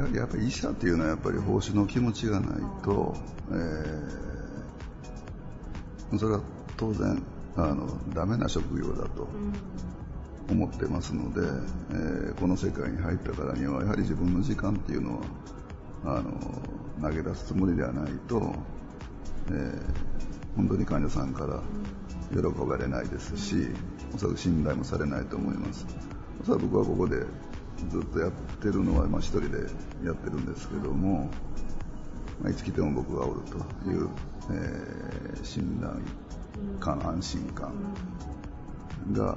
[0.00, 3.12] やはりやっぱり医者っていうのはやっぱり奉仕の気持ちがないと、
[3.52, 4.36] えー
[6.18, 6.40] それは
[6.76, 7.22] 当然
[7.56, 9.28] あのダメな職業だと
[10.50, 11.40] 思ってますので、
[11.90, 15.24] えー、この世界に入ったからにはやはり自分の時間っていうのは
[16.04, 16.32] あの
[17.02, 18.54] 投げ出すつもりではないと、
[19.48, 21.62] えー、本当に患者さんから
[22.30, 23.68] 喜ばれないですし
[24.14, 25.86] おそらく信頼もされないと思います。
[26.42, 27.24] おそらく僕はここで
[27.90, 29.58] ずっとやってるのは、まあ、一人で
[30.04, 31.30] やってるんですけども、
[32.42, 33.56] まあ、いつ来ても僕がおると
[33.88, 34.14] いう、はい、
[34.50, 35.94] えー、信頼
[36.80, 37.72] 感、安心感
[39.12, 39.36] が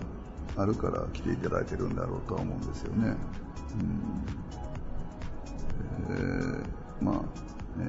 [0.57, 3.15] あるから来ていただいてるんだろうとは思うんですよね。
[6.09, 6.63] うん、えー、
[7.01, 7.15] まあ、
[7.79, 7.83] え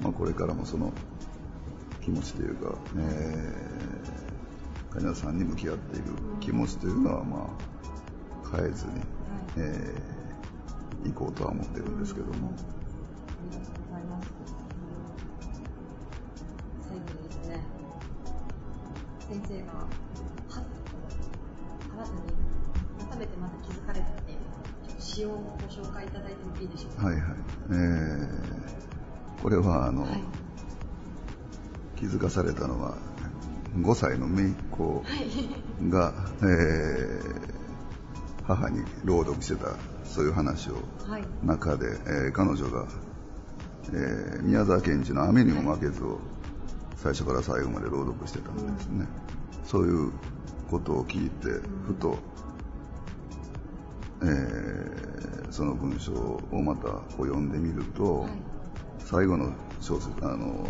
[0.00, 0.92] ー、まあ、これからもその
[2.02, 6.06] 気持ちというか、えー、患者さんに向き合っている
[6.40, 7.56] 気持ちというのは、ま
[8.52, 8.92] あ、変えずに、
[9.58, 10.19] えー
[11.04, 12.52] 行こうとは思ってるんですけども。
[19.30, 20.64] 先生がはっと
[21.94, 22.18] 新たに
[23.10, 24.38] 改めてまた気づかれたっていう
[24.98, 25.36] 詩をご
[25.68, 27.06] 紹介いただいてもいいでしょうか？
[27.06, 27.24] はいはい。
[27.70, 30.20] えー、これはあの、はい、
[31.94, 32.96] 気づかされたのは
[33.76, 35.04] 5歳の姪っ子
[35.90, 37.40] が、はい、えー、
[38.48, 39.76] 母に朗読してた
[40.10, 40.74] そういう話を
[41.44, 42.86] 中で、はい、えー、彼女が、
[43.92, 46.18] えー、宮沢賢治の「雨にも負けず」を
[46.96, 49.06] 最初から最後まで朗読してたんですね、
[49.64, 50.10] そういう
[50.68, 51.48] ことを聞いて
[51.86, 52.18] ふと、
[54.22, 58.32] えー、その文章をまたこう読んでみると、はい、
[58.98, 60.66] 最後の小説あの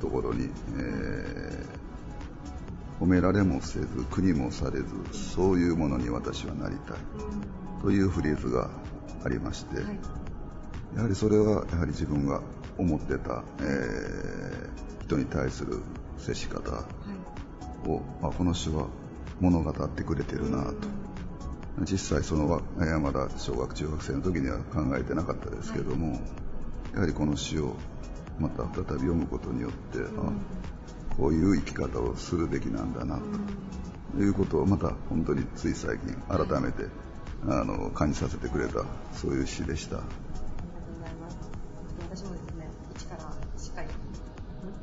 [0.00, 1.81] ところに、えー、
[3.02, 6.96] 褒められもせず国もされずそういうものに私はなりたい、
[7.82, 8.70] というフレーズが
[9.24, 9.98] ありまして、はい、
[10.96, 12.40] やはりそれはやはり自分が
[12.78, 14.72] 思ってた、えー
[15.12, 15.82] 人に対する
[16.16, 16.70] 接し方
[17.86, 18.86] を、はい、あこの詩は
[19.40, 20.74] 物語ってくれてるなと、
[21.80, 26.20] 実際そのまだ小学中学生の時には考えてなかったですけども、はい、
[26.94, 27.74] やはりこの詩を
[28.38, 30.32] また再び読むことによって、うん、あ
[31.22, 33.20] こういう生き方をするべきなんだな
[34.16, 36.88] と、いうことをまた本当につい最近改めて、
[37.48, 40.00] あの感じさせてくれたそういう詩でした。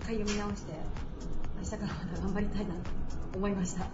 [0.10, 0.74] 回読み直して
[1.60, 2.80] 明日からまた頑張りたいなと
[3.36, 3.86] 思いました。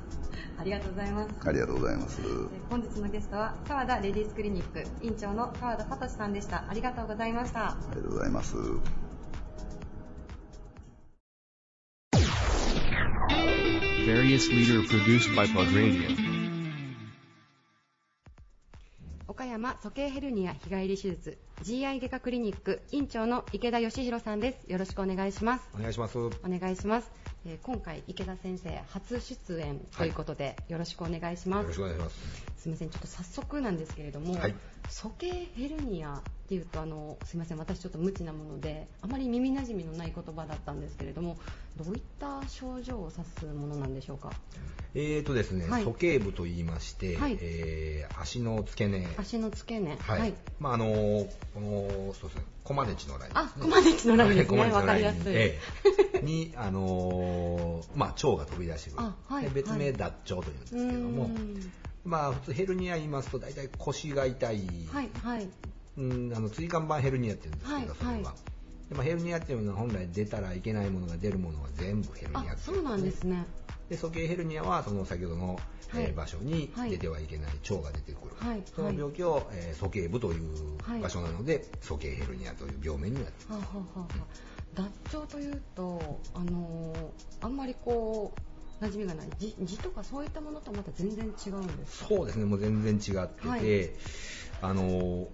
[0.57, 1.29] ありがとうございます。
[1.45, 2.21] ありがとうございます。
[2.69, 6.63] 本日のゲストは川田レディースクリニック院長の川田聡さんでした。
[6.69, 7.71] ありがとうございました。
[7.71, 8.55] ありがとうございます
[14.14, 16.08] Various leader produced by Plug Radio
[19.28, 24.71] 岡山鼠径ヘルニア日帰り手術 GI 外科クリニック院長の池田義弘さんです。
[24.71, 25.67] よろしくお願いします。
[25.73, 26.15] お願いします。
[26.19, 27.09] お願いします、
[27.43, 31.63] えー、今回池田先生初出演ということで、はい、よろしくお願いします。
[31.63, 32.55] よろしくお願いします。
[32.65, 34.55] すみませんちょっと早速なんですけれども、はい、
[34.89, 41.37] 鼠径ヘルニアっていうとあのすみません私ちょっと無知なものであまり耳なじみのない言葉だったんですけれども
[41.77, 44.31] どういった症状を指すものなんでしょうか？
[44.95, 49.07] えーとですね、はい、鼠径部と言いまして、はい、えー、足の付け根。
[49.17, 49.97] 足の付け根。
[49.97, 54.59] はい、はい、まああのこのそうですねコマネチのライン、ね、あコマネチのラインですね。
[54.71, 61.29] わかりやすい、えー、にあのー、まあ腸が飛び出してくる、はい、別名脱腸というんですけども、
[62.03, 65.47] まあ普通ヘルニア言いますと大体腰が痛い、はいはい、
[65.97, 68.31] うんあの椎間板ヘルニアって言うんですけど、それは。
[68.31, 68.54] はい
[68.89, 73.45] でもヘルニアっていうのは本来出たらいけないものが出るものは全部ヘルニアそうなんですね。
[73.89, 84.07] で鼠径ヘルニアはその先ほどの、はい、えー、場所に出てはいけない腸が出てくる、はい、その病気を、えー、鼠径部という場所なので、鼠径ヘルニアという病名になっています、ははは
[84.73, 88.33] 脱腸というとあのー、あんまりこ
[88.81, 89.27] う馴染みがない。
[89.39, 92.45] 痔とかそういったものとまた全然違うんですそうですね。
[92.45, 93.91] もう全然違ってて、はい、
[94.61, 95.27] あのー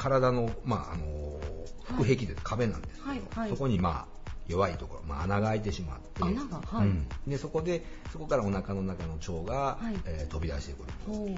[0.00, 1.40] 体の、まあ、あの
[1.84, 11.34] 腹壁で壁なんですけど、はいはい、そこに、まあ、弱いところ、まあ、穴が開いてしまって穴が、はい、うん、でそこでそこからお腹の中の腸が、はい、えー、飛び出してくる。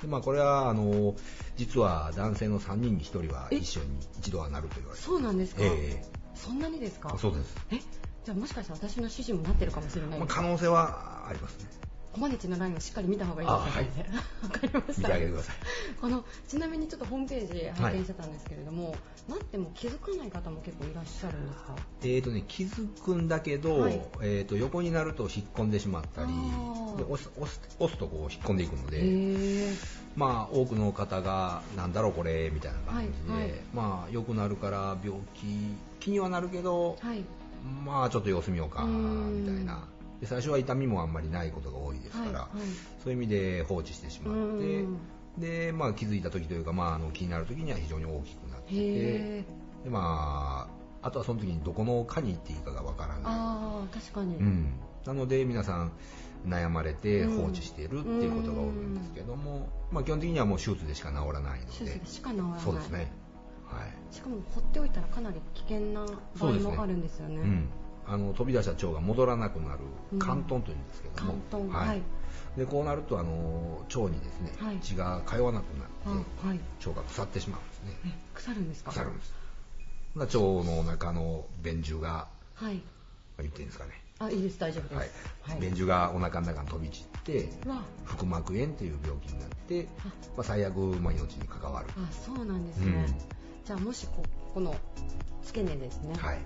[0.00, 1.14] で、まあ、これはあの
[1.56, 3.86] 実は男性の3人に1人は一緒に
[4.18, 7.16] 一度はなると言われてそうなんですか、えー、そんなにですか？
[7.18, 7.56] そうです。
[7.70, 7.80] え？
[8.24, 11.68] じゃあもしかして私の指示もなってるかもしれない、まあ、可能性はありますね
[12.14, 14.08] コマネチのラインをしっかり見た方がいいですね。
[14.44, 14.92] わ、かりました。
[15.00, 15.56] 見てあげてください。
[16.00, 21.74] このちなみにちょっとホームページ拝見してたんですけれども、はい、なっても気づかない方も結構いらっしゃるんですか？
[22.02, 26.28] えっ、ー、とね気づくんだけど、はい、えっ、と横になると引っ込んでしまったり、
[26.98, 29.72] で押す押す押すとこう引っ込んでいくので、
[30.14, 36.96] まあ多くの方がなんだろうこれみたいな感じで、はい、まあ良くなるから病気気にはなるけど、
[37.84, 39.88] まあちょっと様子見ようかみたいな。
[40.20, 42.48] で最初は痛みもあんまりないことが多いですから、はいはい、
[43.02, 44.84] そういう意味で放置してしまって
[45.38, 49.44] で、まあ、気づいた時というか、まあ、あの気になる時には非常に大きくなってで、
[49.90, 50.68] ま
[51.02, 53.22] あ、あとはその時にどこの科に行っていいかがわからない。
[53.24, 54.74] あ確かに、うん、
[55.04, 55.92] なので皆さん
[56.46, 61.72] 悩まれて放置しているっていうことが多いんですけども、まあ、基本的にはもう手術でしか治らないので。
[61.72, 62.60] 手術でしか治らない。
[62.60, 63.10] そうですね、
[63.66, 66.06] はい、しかも放っておいたらかなり危険な
[66.38, 67.68] 場合もあるんですよね、うん
[68.06, 69.80] あの飛び出した腸が戻らなくなる
[70.20, 72.02] 肝トンというんですけども、うん、はい、
[72.56, 75.88] でこうなるとあの腸にですね、はい、血が通わなくなっ
[76.42, 78.18] て、はい、腸が腐ってしまうんですね。
[78.34, 78.90] 腐るんですか？
[78.90, 79.34] 腐るんです。
[80.16, 82.82] 腸の中の便獣が、はい、
[83.38, 83.90] 言っていいんですかね。
[84.20, 84.60] あいいです。
[84.60, 85.08] 大丈夫です、はい。
[85.42, 87.48] はい、便獣がお腹の中に飛び散って
[88.04, 89.88] 腹膜炎という病気になって、
[90.36, 91.86] まあ、最悪、まあ、命に関わる。
[91.96, 93.14] あそうなんですね、うん、
[93.64, 94.22] じゃあもしこ
[94.54, 94.76] この
[95.42, 96.38] 付け根ですね、はい、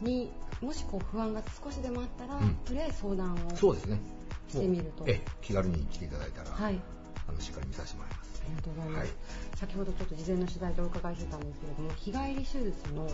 [0.00, 4.00] にもしこう不安が少しでもあったら、うん、とりあえず相談をそうですね。
[4.48, 5.04] してみると。
[5.06, 6.80] え気軽に来ていただいたら、はい、
[7.28, 8.30] あのしっかり見させてもらいます。
[8.42, 9.08] ありがとうございます、はい、
[9.56, 13.06] 先ほどちょっと事前の取材でお伺いしてたんですけれども日帰り手術の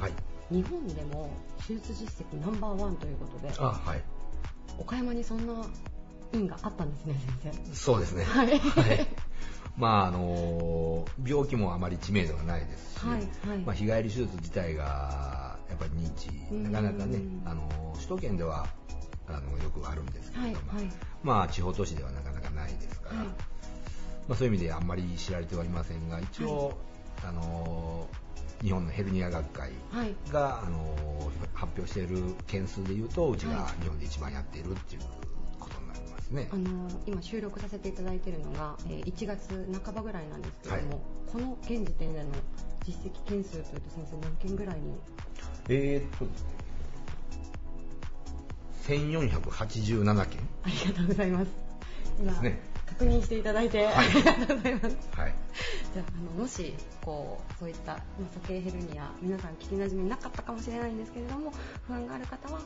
[0.50, 1.30] 日本でも
[1.66, 4.02] 手術実績ナンバーワンということで、あはい、
[4.78, 5.66] 岡山にそんな
[6.32, 7.74] 院があったんですね先生。
[7.74, 8.24] そうですね。
[8.24, 9.06] はい、はい
[9.76, 16.26] まああの病気もあまり知名度がないですし、はいはい、まあ、日帰り手術自体がやっぱり認知
[16.70, 18.66] なかなかね、あの首都圏では
[19.28, 23.26] あのよくあるんですけれども、はいはい、まあ、地方都市ではなかなかないですから、はい。
[23.26, 26.74] まあ、そういう意味であんまり知られてはいませんが一応、はい、
[27.28, 28.06] あの
[28.62, 29.70] 日本のヘルニア学会
[30.32, 35.02] が、はい、あの発表している件数でいうとうちが日本で一番やっているっていう
[36.30, 41.00] ますね、あの今収録させていただいているのが、えー、1月半ばぐらいなんですけれども、
[41.32, 42.26] この現時点での
[42.84, 44.94] 実績件数というと先生何件ぐらいに？
[45.68, 46.56] えー、っとですね
[48.88, 50.40] 1487件。
[50.62, 51.50] ありがとうございます。
[52.20, 52.76] 今、ね。
[52.86, 54.96] 確認していただいて、はい、ありがとうございます。
[55.16, 55.34] はい、
[55.92, 58.00] じゃあのもしこうそういった
[58.32, 61.52] 鼠径ヘルニア皆さん聞きなじみなかったかもしれないんですけれども
[61.86, 62.60] 不安がある方は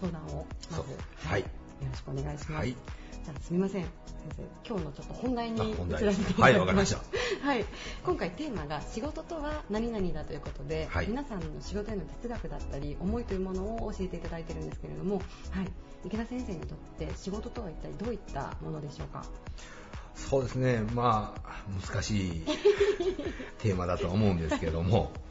[0.00, 0.84] 相談をまず、
[1.26, 1.46] はい、よ
[1.90, 2.52] ろしくお願いします。
[2.52, 2.76] はい、
[3.24, 3.52] じゃあす。
[3.52, 3.82] みません。
[3.82, 3.90] 先
[4.36, 6.40] 生今日のちょっと本題に移らせていただきます。
[6.40, 7.00] はいわかりました。
[7.46, 7.64] はい、
[8.04, 15.72] 今回テーマが仕事とは何々だということで、はい、皆さんの仕事への哲学だったり思いというものを教えていただいているんですけれども、はい。
[16.04, 19.24] 池田先生にとって仕事とは一体どういったものでしょうか？
[20.14, 20.82] そうですね。
[20.94, 22.42] まあ難しい
[23.58, 25.12] テーマだと思うんですけども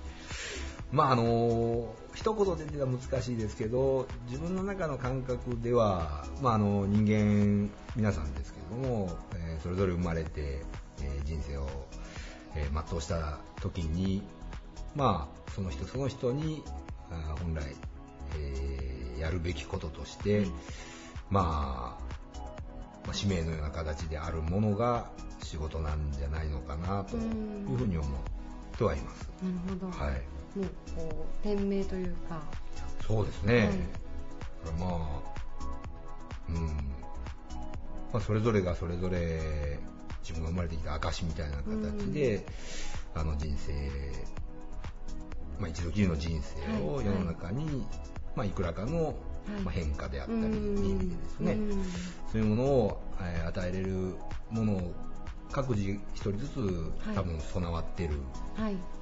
[0.92, 10.62] まああの一言で言ったら難しいですけど自分の中の感覚では、まあ、あの人間皆さんですけども、えー、それぞれ生まれて、
[11.02, 11.68] えー、人生を、
[12.56, 14.22] えー、全うした時に
[14.96, 16.64] まあその人その人に
[17.42, 17.64] 本来、
[18.38, 20.48] えーやるべきこととして、
[21.30, 22.40] まあ、
[23.06, 25.10] まあ、使命のような形であるものが
[25.44, 28.10] 仕事なんじゃないのかなというふうに思っ
[28.78, 29.30] てはいます。
[29.44, 29.92] なるほど。
[29.92, 30.22] はい。
[30.56, 32.42] もうこう店名というか。
[33.08, 33.70] そうですね。
[34.64, 34.92] はい、まあ、
[36.50, 36.66] うん、
[38.14, 39.80] まあそれぞれがそれぞれ
[40.22, 42.46] 自分が生まれてきた証みたいな形で、
[43.16, 43.74] あの人生、
[45.60, 47.86] まあ一度きりの人生を世の中に
[48.36, 49.16] まあ、いくらかの、
[49.64, 50.48] ま変化であったり、意
[50.94, 51.58] 味でですね、
[52.32, 54.16] そういうものを、え与えれる
[54.50, 54.94] ものを
[55.52, 58.16] 各自一人ずつ多分備わってる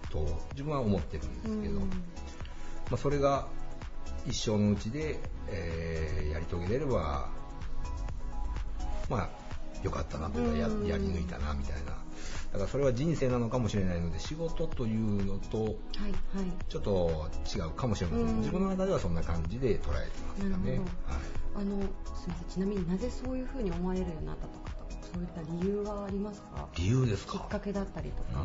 [0.09, 1.85] と自分は思ってるんですけど、ま
[2.93, 3.47] あ、それが
[4.27, 7.29] 一生のうちで、えー、やり遂げれれば
[9.09, 9.29] まあ
[9.83, 11.97] よかったなというかややり抜いたなみたいな。
[12.51, 15.77] だからそれは人生なのかもしれないので仕事というのと
[16.67, 19.89] ちょっと違うかもしれません、はいはい、自分の中ではそんな感じで捉えて
[20.27, 20.81] ますかね、はい、
[21.57, 21.79] あの
[22.15, 22.49] すみません。
[22.49, 24.71] ちなみになぜそういうふうに思われるようになったとか
[25.13, 26.67] そういった理由はありますか？
[26.75, 27.37] 理由ですか？
[27.37, 28.43] きっかけだったりとか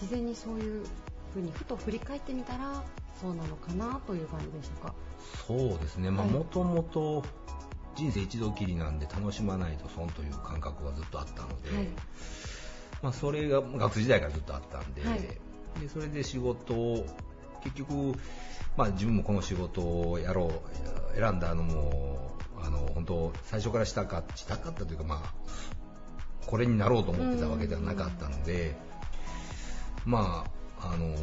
[0.00, 0.84] 自然にそういう
[1.34, 2.82] ふうにふと振り返ってみたら
[3.20, 4.94] そうなのかなという感じでしょうか？
[5.46, 6.10] そうですね。
[6.10, 7.22] もともと
[7.96, 11.88] 人生一度きりなんで楽しまないと損という感覚がずっとあったので、はい、
[13.02, 15.38] まあ、それが学生時代からずっとあったんではい、で
[15.92, 17.04] それで仕事を
[17.62, 18.14] 結局、
[18.76, 20.50] まあ、自分もこの仕事をやろ
[21.14, 22.30] う選んだのも
[22.62, 25.34] あの本当最初からしたかしたかったというか、まあ、
[26.46, 28.76] これになろうと思ってたわけではなかったので、
[30.04, 30.44] ま
[30.78, 31.14] ああの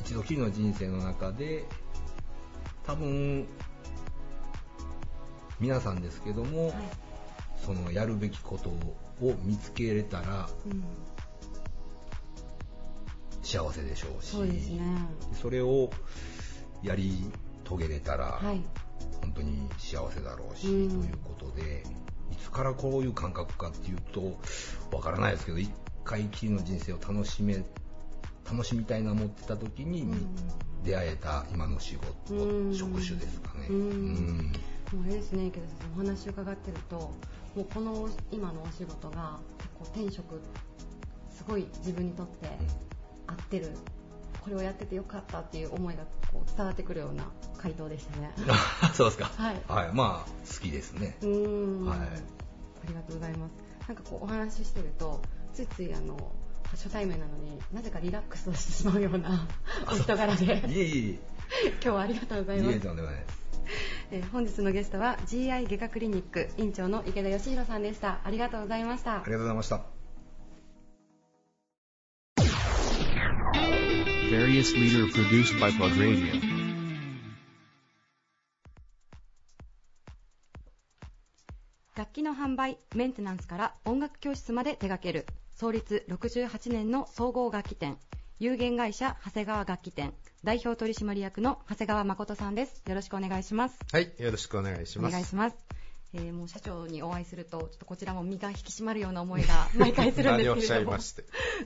[0.00, 1.64] 一度きりの人生の中で
[2.86, 3.46] 多分
[5.60, 6.74] 皆さんですけども、はい、
[7.64, 8.70] そのやるべきこと
[9.24, 10.84] を見つけれたら、うん、
[13.42, 14.80] 幸せでしょうしね、
[15.40, 15.90] それを
[16.82, 17.30] やり
[17.64, 18.60] 遂げれたら、はい、
[19.20, 21.84] 本当に幸せだろうし、うん、ということで
[22.32, 24.38] いつからこういう感覚かっていうと
[24.94, 25.70] わからないですけど一
[26.04, 27.64] 回きりの人生を楽しめ
[28.50, 30.06] 楽しみたいな思ってた時に、
[30.84, 33.66] 出会えた今の仕事、職種ですかね。
[33.68, 34.52] うん。
[34.92, 40.40] もうあれですね池田先生お話伺ってるともうこの今のお仕事が結構転職
[41.30, 42.48] すごい自分にとって
[43.26, 43.70] 合ってる、
[44.42, 47.24] これをやっててよかったっていう思いがこう伝わってくるような
[47.56, 48.32] 回答でしたね。
[48.94, 49.24] そうですか。
[49.36, 51.16] はい、はい、まあ好きですね。
[51.22, 51.86] うん。
[51.86, 51.98] はい。
[51.98, 52.02] あ
[52.86, 53.52] りがとうございます。
[53.88, 55.20] なんかこうお話ししてると
[55.52, 56.16] ついついあの
[56.74, 59.46] 初対面なのになぜかリラックスをしてしまうような
[59.90, 61.18] お人柄でいえいえ
[61.72, 62.72] 今日はありがとうございます。
[62.72, 63.44] いえとんでもないです。
[64.10, 68.20] えー、本日のゲストは GI 外科クリニック院長の池田義弘さんでした。
[68.24, 69.22] ありがとうございました。
[69.22, 69.80] ありがとうございました。
[81.96, 85.26] 楽器の販売、メンテナンスから音楽教室まで手掛ける。
[85.54, 87.98] 創立68年の総合楽器店。
[88.40, 90.12] 有限会社長谷川楽器店。
[90.42, 92.82] 代表取締役の長谷川誠さんです。
[92.88, 93.78] よろしくお願いします。
[93.92, 95.12] はいよろしくお願いします。
[95.12, 95.56] お願いします
[96.16, 100.98] えー、もう社長にお会いすると、ちょっとこちらも身が引き締まるような思いが 毎回するんですけれども、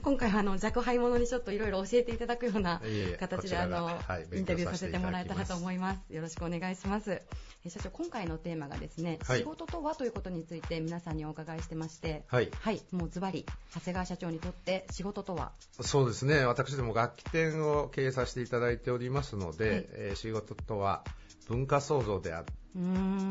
[0.01, 2.81] 今回あの若輩者にちょっといろいろ教えていただくような
[3.19, 6.13] 形であの、はい、インタビューさせてもらえたらと思います。
[6.13, 7.11] よろしくお願いします。
[7.11, 13.45] えー、社長今回のテーマがですね、はい、仕事とはということについて皆さんにお伺いしてまして、はい、はい、もうズバリ
[13.75, 15.51] 長谷川社長にとって仕事とは？
[15.81, 16.45] そうですね。
[16.45, 21.03] 私ども楽器店を経営させていただいておりますので、はい、えー、仕事とは
[21.49, 22.45] 文化創造である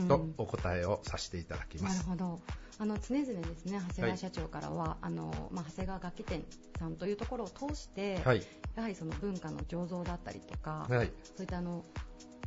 [0.08, 1.98] とお答えをさせていただきます。
[1.98, 2.40] なるほど。
[2.80, 6.44] あの常々ですね長谷川社長からは、はい、あのまあ、長谷川楽器店
[6.78, 8.42] さんというところを通して、はい、
[8.76, 11.84] やはりその文化の醸造だったりとか、はい、そういったあの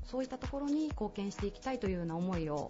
[0.06, 2.70] そういったところに貢献していきたいというような思いを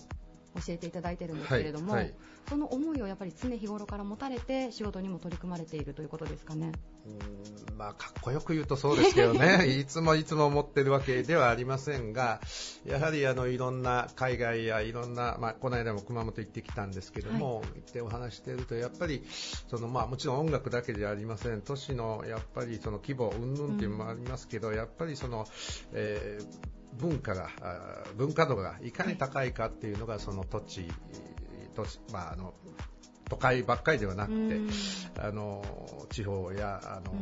[0.56, 2.14] 教えていただいてるんですけれども、はいはい、
[2.50, 6.72] その思いをやっぱり常日頃から持たれて仕事にも取り組まれているということですかね。
[7.06, 9.66] うんまあ、かっこよく言うとそうですけどね。
[9.80, 12.42] いつもいつも思ってるわけではありませんが
[12.86, 19.24] やはりあのいろんな海外やいろんな、まあ、この間も熊本行ってきたんですけども、はい、行ってお話しているとやっぱり
[19.70, 21.62] その、まあ、もちろん音楽だけではありません。
[21.62, 25.46] 都市のやっぱりその規模云々っていうのもありますけど、うん、やっぱりその、
[25.94, 27.50] えー文化が
[28.18, 30.88] 文化度がいかに高いかっていうのがその土地
[31.76, 32.54] 都市、まあ、あの
[33.30, 34.60] 都会ばっかりではなくて、
[35.18, 35.64] あの
[36.10, 37.14] 地方やあの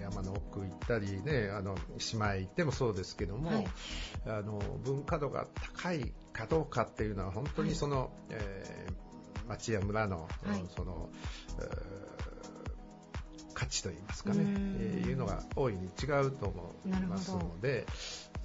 [0.00, 3.66] 山の奥行ったりねあの島へ行ってもそうですけども、はい、
[4.28, 11.08] あの文化度が高いかどうかっていうのは本当にその、はい、えー、町や村の、はい、その、
[11.58, 12.06] えー
[13.56, 17.86] 価値といいますかね、えー、いうのが大いに違うと思いますので、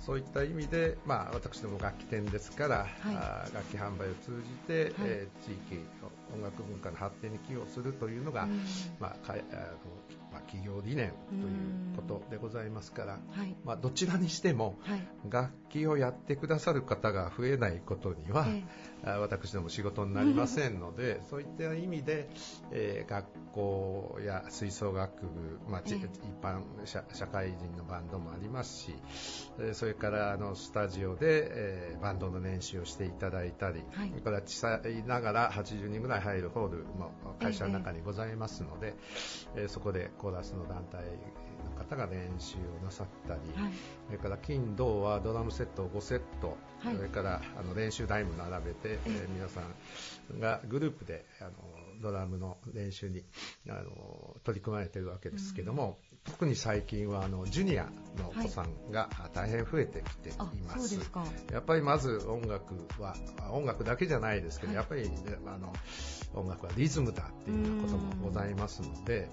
[0.05, 5.79] そういった意味で、まあ、私ども楽器店ですから、はい、楽器販売を通じて、はい、えー、地域
[6.33, 8.47] 音楽文化の発展に寄与するというのが、
[8.99, 9.41] まあ、かあの
[10.31, 11.49] まあ、企業理念とい
[11.90, 14.77] うことでございますから、はい、まあ、どちらにしても、
[15.29, 18.47] 楽器をやってくださる方が増えないことには、
[19.03, 22.29] 私ども仕事になりませんので、そういった意味で、
[22.71, 25.95] えー、学校や吹奏楽部、まあ、一
[26.41, 28.95] 般社社会人のバンドもありますし、
[29.73, 38.95] それからあのスタジオで、えー、バンドの練習をしていただいたり、はい、それから小さいながら80人ぐらい入るホールも会社の中にございますので、
[39.55, 41.50] えー、そこでコーラスの団体の
[41.83, 43.73] 方が練習をなさったり、はい、
[44.07, 49.61] それから金土はドラムセットを5セット、はい、それからあの練習台も並べて、えー、皆さ
[50.33, 51.51] んがグループであの
[52.01, 53.23] ドラムの練習に
[53.69, 57.83] あの取り組まれているわけですけども、うん、特に最近はあのジュニア
[58.17, 60.97] のお子さんが大変増えてきています。
[61.13, 63.15] はい、やっぱりまず音楽は
[63.51, 65.15] 音楽だけじゃないですけど、はい、やっぱり、ね、
[65.45, 65.73] あの
[66.33, 69.29] 音楽はリズムだっていうこともございますので、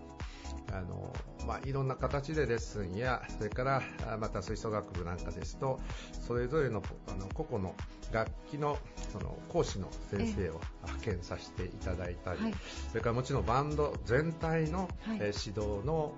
[0.72, 1.12] あの
[1.46, 3.82] まあ、いろんな形でレッスンやそれから
[4.20, 5.80] また吹奏楽部なんかですと
[6.26, 7.74] それぞれのあの個々の
[8.12, 8.76] 楽器の
[9.10, 12.54] その講師の先生を派遣させていただいたり、はい、
[12.90, 16.12] それからもちろんバンド全体の、はい、指導の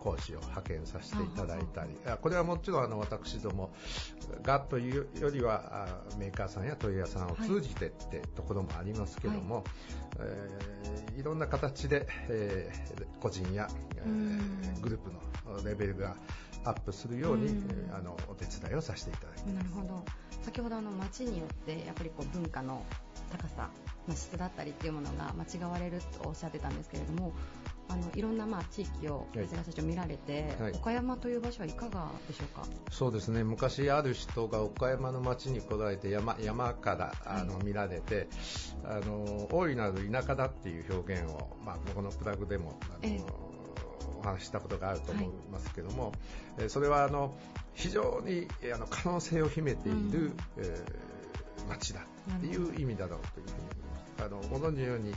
[0.00, 1.90] 講師を派遣させていただいたり、
[2.20, 3.70] これはもちろんあの私ども
[4.42, 5.88] がというよりは
[6.18, 9.64] メーカーさんや問屋さんを通じてってところもありますけども、はい。
[10.20, 16.16] えー、いろんな形で、えー、個人や、えー、グループのレベルが
[16.64, 20.04] アップするように、うあのお手伝いをさせていただいてなるほど。
[20.42, 22.82] 先ほどあの街によってやっぱりこう文化の
[23.30, 23.68] 高さ、
[24.06, 27.32] まあ、質だったりっていうものが間違われるとおっしゃってたんですけれども
[27.90, 32.64] あのいろんなまあ地域を長谷川社長見られて、はい、岡山という場所はいかがでしょうか？
[32.90, 33.42] そうですね。
[33.42, 38.28] 昔ある人が岡山の町に来られて山山からあの、見られて
[38.84, 43.20] あの大いなる田舎だっていう表現を、まあ、このプラグでもあの、え
[44.20, 46.12] お話したことがあると思いますけども、
[46.58, 47.34] はい、それはあの
[47.74, 52.00] 非常にあの可能性を秘めている、うん、えー、町だ
[52.36, 54.24] っていう意味だろうというふうに思います。
[54.24, 55.14] あのご存知のように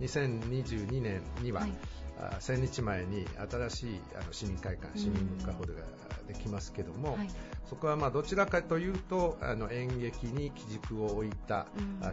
[0.00, 1.72] 2022年には、はい
[2.18, 5.82] 1000日前に新しいあの市民会館、市民文化ホールが
[6.26, 7.28] できますけども、はい、
[7.68, 11.66] そこはまあどちらかというとあの演劇に基軸を置いた、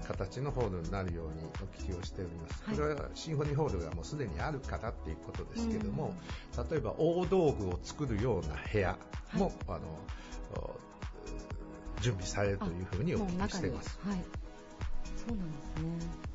[0.07, 6.13] 形のホールになるようにお聞きをしております、はい、これはシンフォニーホールがもうすでにあるからっていうことですけども、
[6.69, 8.97] 例えば大道具を作るような部屋
[9.33, 9.79] も、あの
[12.01, 13.99] 準備されるというふうにお聞きしています。
[14.03, 14.19] はい、
[15.15, 16.30] そうなんですね。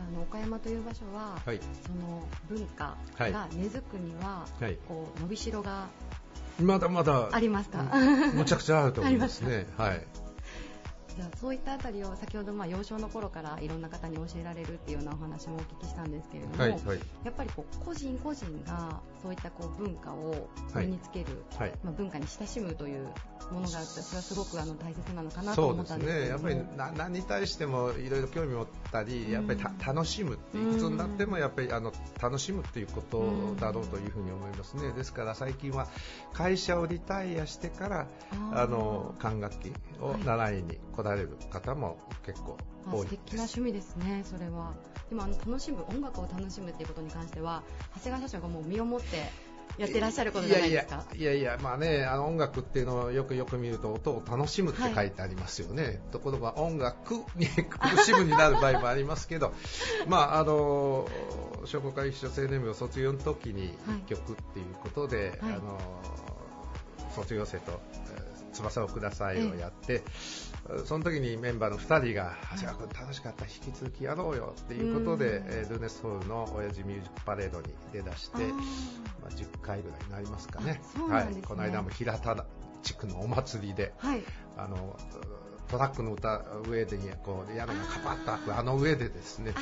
[0.00, 5.88] あの岡山という場所は、はい、その文化が根付くには、はい、こう伸びしろが
[6.60, 7.84] まだまだありますか、
[8.34, 9.66] むちゃくちゃあると思いますね。
[9.78, 10.27] はい
[11.18, 21.26] じゃあそういったあたりを先ほどまあ幼少の頃からいろんな方に教えられるっていうようなお話もお聞きしたんですけれども、はいはい、やっぱりこう個人個人がそういったこう文化を身につける、
[21.58, 23.08] はい、まあ、文化に親しむという
[23.50, 26.60] ものが私はすごくあの大切なのかなと思ったんですけどそうですね。
[26.60, 31.92] やっぱり何に対してもいろいろ興味を持ったり、やっぱり楽しむっていくつになってもやっぱりあの
[32.22, 35.88] 楽しむっていうことだろうというふうに思いますね、ですから最近は
[36.32, 38.06] 会社をリタイアしてから
[38.52, 41.96] あの管楽器を習いに来られる方も
[42.26, 42.58] 結構
[42.90, 44.74] 多い素敵な趣味ですねそれは。
[45.10, 47.62] 今あの楽しむ音楽を楽しむっていうことに関しては
[47.94, 49.30] 長谷川社長がもう身をもって
[49.78, 51.04] やってらっしゃることじゃないですか。
[51.14, 59.54] いやいやまあねあの音楽っていうのをよくよく見ると音を楽しむって書いてありますよね、はい、ところが音楽に苦しむになる場合もありますけど
[60.08, 61.08] まああの
[61.64, 65.78] 商工会議所青年部を卒業の時に1曲っていうことで、はい、あの
[67.22, 67.80] 卒業生と
[68.52, 70.02] 翼をくださいをやって、
[70.84, 80.72] その時にメンバーの2人が、長谷川君楽しかった、引き続きやろうよっていうことで、えルーネスホールの親父ミュージックパレードに出だして、まあ、10回ぐらいになりますかね。
[80.72, 80.80] ね。
[81.08, 82.44] はい、この間も平田
[82.82, 84.22] 地区のお祭りで、はい、
[84.56, 84.96] あの
[85.70, 89.52] トラックの歌上でこう屋根がカパッと開くあの上でですね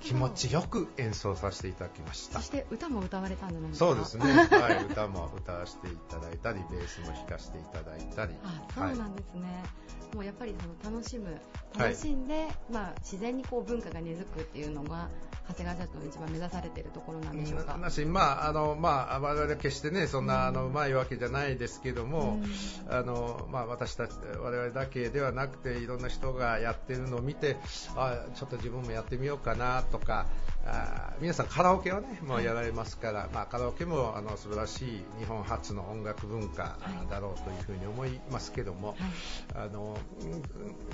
[0.00, 2.38] 気持ちよく演奏させていただきました。
[2.38, 8.34] そして歌も歌われたんじゃないですかそうですね、はい、歌も歌わせていただいたりベースも弾かせていただいたり。
[8.44, 11.40] あそうなんですね、はいもうやっぱりその楽しむ
[11.78, 15.08] 楽しんで、はい、まあ、自然にこう文化が根付くっていうのが
[15.52, 17.78] 長谷川社長の一番目指されているところなんでしょうか。
[18.06, 22.40] まああのまあ、我々決してねそんな、あのうまいわけじゃないですけども、
[22.88, 27.56] あのまあ、私たち我々だけではなくていろんな人がやってるのを見て
[27.96, 30.26] あちょっと自分もやってみようかなとか
[30.66, 36.78] あ皆さんカラオケはねもうやられますから、はい、まあ、カラオケもあの素晴らしい日本初の音楽文化
[37.10, 39.96] だろうというふうに思いますけども、はい、あの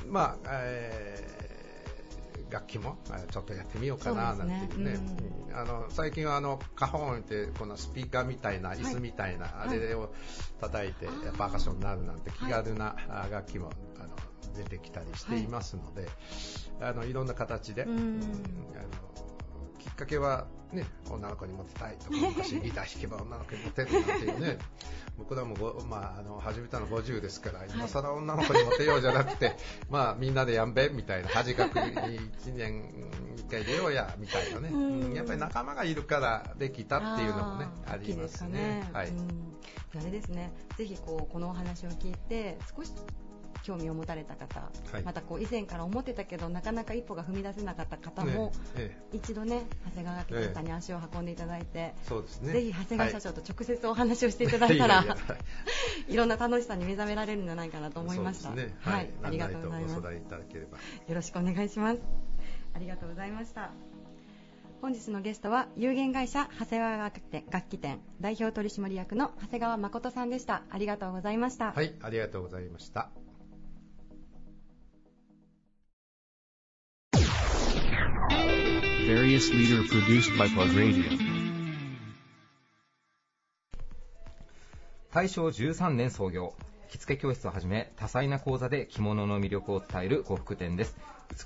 [0.09, 1.58] まあ、えー
[2.51, 2.97] 楽器も
[3.31, 5.01] ちょっとやってみようかななんていうね、ね
[5.51, 10.13] うん、あの最近はあのカホンってこのスピーカーみたいな椅子みたいな、あれを
[10.61, 11.51] 叩いてパー。
[11.51, 12.97] カッションになるなんて気軽な
[13.31, 14.09] 楽器もあの
[14.57, 15.49] 出てきたりしてい。
[15.49, 16.09] ますので、
[16.81, 18.21] あのいろんな形で、うん、
[18.75, 19.28] あの
[19.89, 24.59] きっかけはね、女の子にモテたいとか、昔ギター弾けば女の子にモテるなんていうね、
[25.17, 25.57] 僕らも
[25.89, 29.57] まあ、あの始めたの50ですから、今更女の子にモテようじゃなくて、
[29.89, 32.91] まあ、みんなでやんべみたいな、恥かくに1年
[33.37, 34.77] 1回出ようやみたいなね、う
[35.11, 38.51] ん、やっぱり仲間がいるからできたっていうのもね、ありますね。
[38.51, 38.91] ね。
[38.93, 39.13] はい、
[39.99, 42.93] あれですね、ぜひこうこのお話を聞いて、少し
[43.63, 44.61] 興味を持たれた方、
[44.93, 55.17] はい、またこう以前から思ってたけどなかなか一歩が踏み出せなかった方も、ね一度ね長谷川楽器さんに足を運んでいただいて、そうですね、ぜひ長谷川社長と直接お話をしていただいたら、は
[56.09, 58.51] い、 いろんな楽しさに目覚められるんじゃないかなと思いました。
[58.51, 59.95] ね、はい、ありがとうございます。
[59.95, 62.01] よろしくお願いします。
[62.75, 63.71] ありがとうございました。
[64.81, 67.21] 本日のゲストは有限会社長谷川楽
[67.69, 70.63] 器店代表取締役の長谷川誠さんでした。
[70.71, 71.73] ありがとうございました。
[71.73, 71.95] はい。
[72.01, 73.11] ありがとうございました
[85.15, 86.53] 大正13年創業。
[86.91, 90.95] 着付け教室をはじめ多彩な講座で着物の魅力を伝える呉服店です。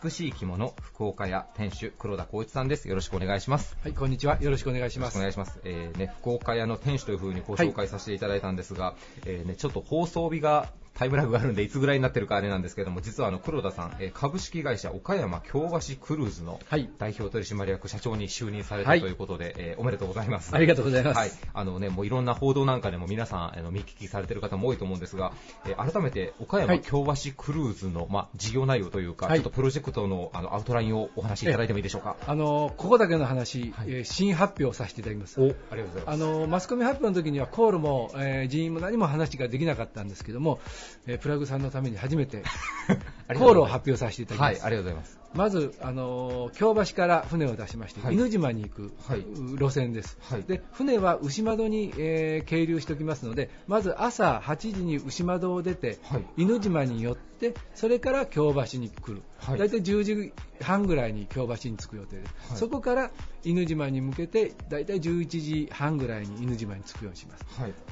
[0.02, 2.88] 美しい着物福岡屋店主黒田光一さんです。
[2.88, 3.76] よろしくお願いします。
[3.80, 4.42] はいこんにちは。
[4.42, 5.18] よろしくお願いします。
[5.18, 8.94] お願いします、えーね、福岡屋の店主というふうにご紹介させていただいたんですが、はい、
[9.26, 16.60] えー、ね、ちょっと放送日がタイムラグがあるんでいつぐらいになってるかあれなんですけども実はあの黒田さん、えー、株式会社岡山京橋クルーズの
[16.98, 20.54] 代表取締役社長に就任されたということで、はい、えー、おめでとうございます。
[20.54, 21.30] ありがとうございます、はい。
[21.54, 25.32] あのね、もういろんな報道なんかでも皆さんあの見聞きされてる方も多いと思うんですが、
[25.66, 32.16] えー、改めて岡山京橋クルーズの、まあ、事業内容というか、はい、ちょっとプロジェクトのあのアウトラインをお話しいただいてもいいでしょうか。
[32.26, 35.40] あのここだけの話、はい、えー、新発表させていただきます。
[35.40, 36.14] おありがとうございます。
[36.14, 40.60] あのマスコミ発表の時にはコールも、えー、人員も何も話ができなかったんですけども、
[41.06, 42.42] えー、プラグさんのために初めて
[43.34, 44.52] 航路を発表させていただきます。
[44.54, 45.21] はい、ありがとうございます。
[45.34, 49.24] まず、あの京橋から船を出しまして、はい、犬島に行く、はい、
[49.58, 55.98] 路線です、はい、で船は牛窓に、えー、係留しておきますのでまず朝8時に牛窓を出て、
[56.36, 63.10] 犬島に寄ってそれから京橋に来る、大体10時半ぐらいに京橋に着く予定です、そこから
[63.42, 67.44] 犬島に向けて大体11時半ぐらいに犬島に着くようにします、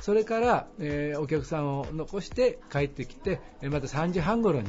[0.03, 4.69] それから、えー、お客さんを残して帰ってきてまた3時半頃に、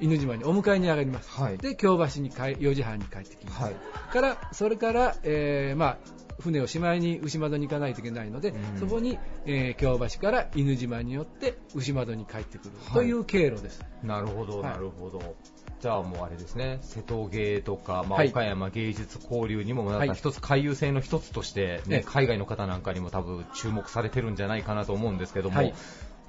[0.00, 3.74] 犬島にお迎えに上がります、はい、で京橋に4時半に帰ってきます、はい、
[4.12, 5.98] からそれから、えー、まあ、
[6.40, 12.70] 船をしまいに牛窓に行かないといけないので、うん、そこに、えー、京橋から犬島によって牛窓に帰ってくる。
[12.92, 15.36] という経路です、なるほど、なるほど。
[15.80, 25.74] じゃあもうあれですね、瀬戸芸とか、まあ、岡山芸術交流にもなんか一つ回遊性の一つとしてね、海外の方なんかにも多分注目されてるんじゃないかなと思うんですけども、はい、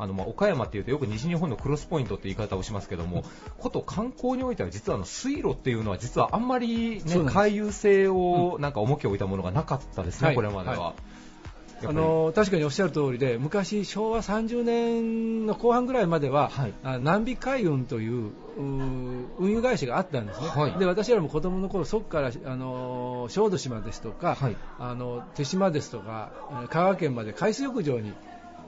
[0.02, 3.24] あのまあ岡山っていうとよく西日本のクロスポイントって言い方をしますけども、
[3.60, 10.80] こと観光においては実はあの水路っていうのは実はあんまり、ね、回遊性をなんか重きを置いたものがなかったですね、はい、これまでは。
[10.80, 10.94] はい。
[11.84, 26.32] あの確かにおっしゃる通りで昔、昭和30年の後半ぐらいまでは、はい、南美海運という運輸会社があったんですね、はい、で私らも子供の頃そこからあの小豆島ですとか、はい、あの手島ですとか
[26.70, 28.14] 香川県まで海水浴場に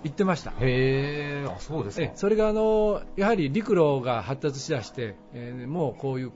[0.03, 0.53] 行ってました。
[0.59, 2.11] へあそうですか。
[2.15, 6.31] それがあのやはり陸路が発達しだして、えー、もうこういう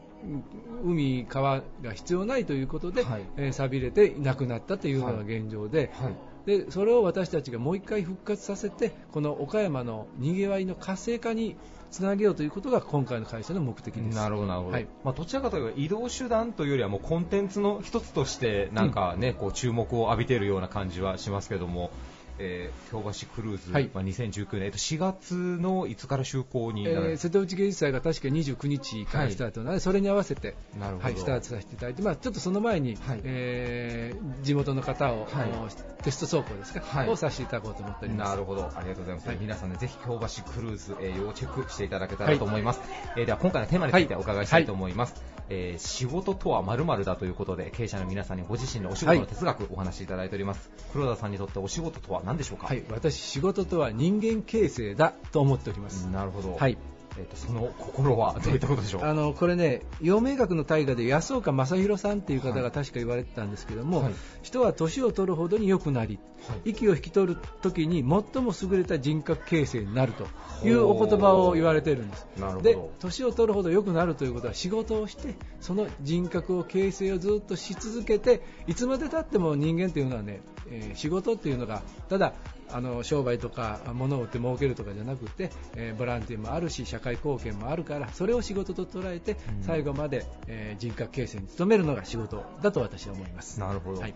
[0.84, 6.05] 海、川が必要ないということで、はい、えー、錆びれていなくなったというのが現状で、はい。
[6.07, 6.15] はい、
[6.45, 11.55] でそれを私たちがもう一回復活させてこの岡山のにぎわいの活性化に
[11.91, 14.15] つなげようということが今回の会社の目的です。
[14.15, 21.91] なるほどなるほど、はい、まあ、どちらかというと移動手段というよりはもうコンテンツの一つとしてなんかね、うん、こう注目を浴びているような感じはしますけども
[22.39, 23.89] えー、京橋クルーズ、はい。
[23.93, 38.29] まあ、2019年、えっと、4月のいつから就航にえー、瀬戸内芸術祭が確か29日からスタートなので、はい、それに合わせてなるほど、はい、スタートさせていただいて、まあ、ちょっとその前に、はい、えー、地元の方を、はい、テスト走行ですか、はい、をさせていただこうと思っております。
[38.29, 45.38] なるほど、ありがとうございます、はい、皆さん、ね、ぜひ京橋クルーズ、えー、要チェックしていただけたらと思います、はい、えー、では今回のテーマについてお伺いしたいと思います。
[45.49, 50.69] えー、仕事とは〇〇だということで経営者の皆さんにご自身のお仕事の哲学、お話しいただいております。
[50.91, 56.07] 黒田さんにとってお仕事とは何でしょうか、はい、私仕事とは人間形成だと思っております。
[56.07, 56.78] なるほど、はい
[57.18, 59.03] えーと、その心は どういったことでしょう？
[59.03, 64.13] あのこれね、陽明学の大河で安岡正弘さんという方が確か言われてたんですけども、はい、
[64.43, 70.28] 人は年を取るほどに良くなり、はい、息を引き取るときに最も優れた人格形成になると
[70.65, 72.28] いうお言葉を言われているんです。
[72.61, 82.34] で年を取るほど良くなるということは仕事をしてその人格を形成をずっとし続けていつまでたっても人間というのはね、えー、仕事っていうのがただ
[82.72, 93.59] あの商売とか物を売って儲けるとかじゃなくて、えー、ボランティアもあるし社会貢献もあるからそれを仕事と捉えて、最後まで、えー、人格形成に努めるのが仕事だと私は思います。
[93.59, 94.13] なるほど、はい、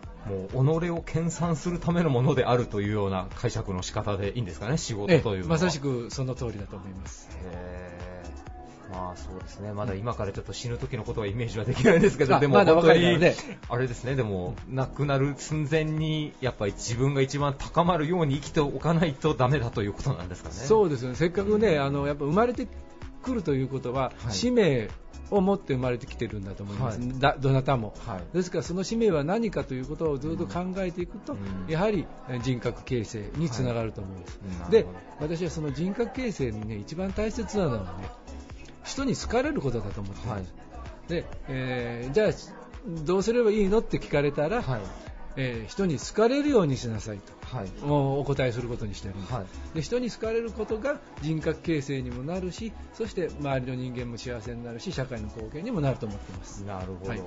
[0.53, 7.29] もう己を研鑽するためのものであるというような解釈の仕方でいいんですかね仕事というまさしくその通りだと思います
[8.91, 13.35] まあそうですね、まだ今からちょっと死ぬ時のことはイメージはできないんですけど、でも本当に、ね、
[13.69, 20.55] あれですね、でも亡くなる寸前にやっぱり自分が一番高まるように生きておかないとダメだということなんですかね。
[20.55, 22.67] そうですね、せっかくね、あのやっぱ生まれて
[23.21, 24.89] くるということは、はい、使命
[25.31, 32.05] を持って生まれてきてるんだと思います、はい、だどなたも、はい、ですからその使命は何かということをずっと考えていくと、うん、やはり
[32.43, 34.85] 人格形成につながると思います、はい、で
[35.19, 38.09] 私はその人格形成にね一番大切なのはね
[38.83, 40.53] 人に好かれることだと思ってます、
[41.07, 42.31] でえー、じゃあ
[43.05, 44.63] どうすればいいのって聞かれたら、
[45.35, 56.63] えー、人に好かれるようにしなさいと、はい、お答えすることにしてあります、はい、で人に好かれることが人格形成にもなるしそして周りの人間も幸せになるし社会の貢献にもなると思っています。
[56.63, 57.21] なるほど、はい、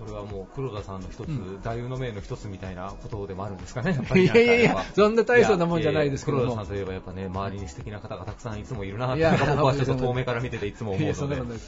[0.00, 11.60] それはもう黒田さんの一つ、うん、座右の銘の一つみたいなことでもあるんですかね、 いやいやいや、そんな大層なもんじゃないですけど黒田さんといえばやっぱね、周りに素敵な方がたくさんいつもいるなって、僕はちょっと遠目から見てていつも思うので。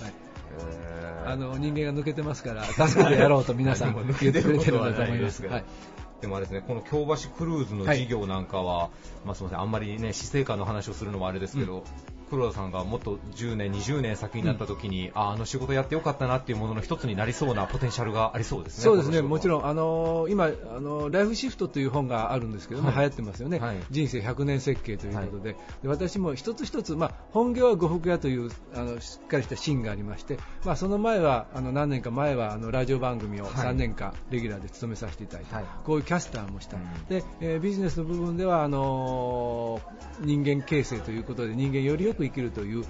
[1.25, 5.47] あの人間が抜けてますから、助けてやろうと皆さん 言ってくれてるんだと思います。
[5.47, 5.65] はい。
[6.21, 8.91] でもあれですね、この京橋クルーズの事業なんかは、はい、
[9.27, 11.83] まあすみません、あんまりね、死生観の話をするのもあれですけど、うん
[12.33, 18.85] 黒田さんがもっと10年、20年先になった時に、うん、ああの仕事やってよかったなっていうものの一つになりそうなポテンシャルがありそうですね。
[18.85, 20.49] そうですね、もちろん、あのー、今、あ
[20.81, 35.55] のー、ライフシフトという本があるんですけども、はい、流行ってますよね、はい、人生100年設計ということで、はい、で私も一つ一つ、まあ、本業は呉服屋というあのしっかりした芯がありまして、まあ、その前は、あの何年か前はあのラジオ番組を3年間レギュラーで務めさせていただいて、
[35.85, 36.79] こういうキャスターもした、
[37.11, 42.85] でえー、ビジネスの部分ではあのー、人間形成ということで人間よりよくく生きるという、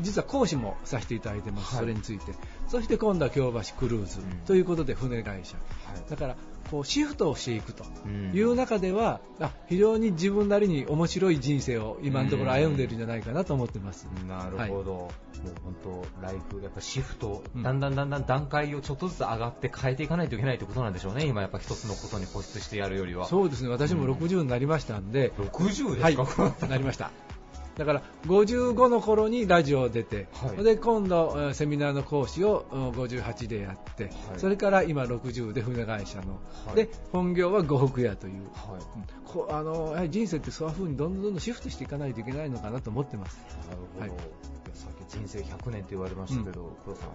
[0.00, 2.32] 実は講師もさせていただいてます、それについて。
[2.68, 5.56] そして今度は京橋クルーズということで船会社。
[6.08, 6.36] だから
[6.70, 7.84] こうシフトをしていくと
[8.34, 14.06] いう中では、うん、あ非常に自分なりに面白い人生を今のところ歩んでいるんじゃないかなと思ってます。
[14.26, 15.10] なるほど、はい、もう
[15.64, 15.76] 本
[16.20, 21.24] 当ライフやっぱシフト、だんだんだんだん段階をちょっとずつ上がって変えていかないといけないということなんでしょうね。
[21.24, 23.26] 今やっぱ一つのことに固執してやるよりは。
[23.26, 23.70] そうですね。
[23.70, 25.32] 私も60になりましたんで。
[25.38, 27.10] うん、60ですか、はい、なりました。
[27.78, 38.42] だから55の頃にラジオを出て、はい、で今度セミナーの講師を58でやって、はい、それから今60で船会社の、はい、で本業は呉服屋という、
[39.24, 43.38] こあの人生ってそういう風にどんどんどんどんシフトしていかないといけないのかなと思ってます。
[44.00, 47.08] なるほど、さっき人生100年って言われましたけど、うん、黒さん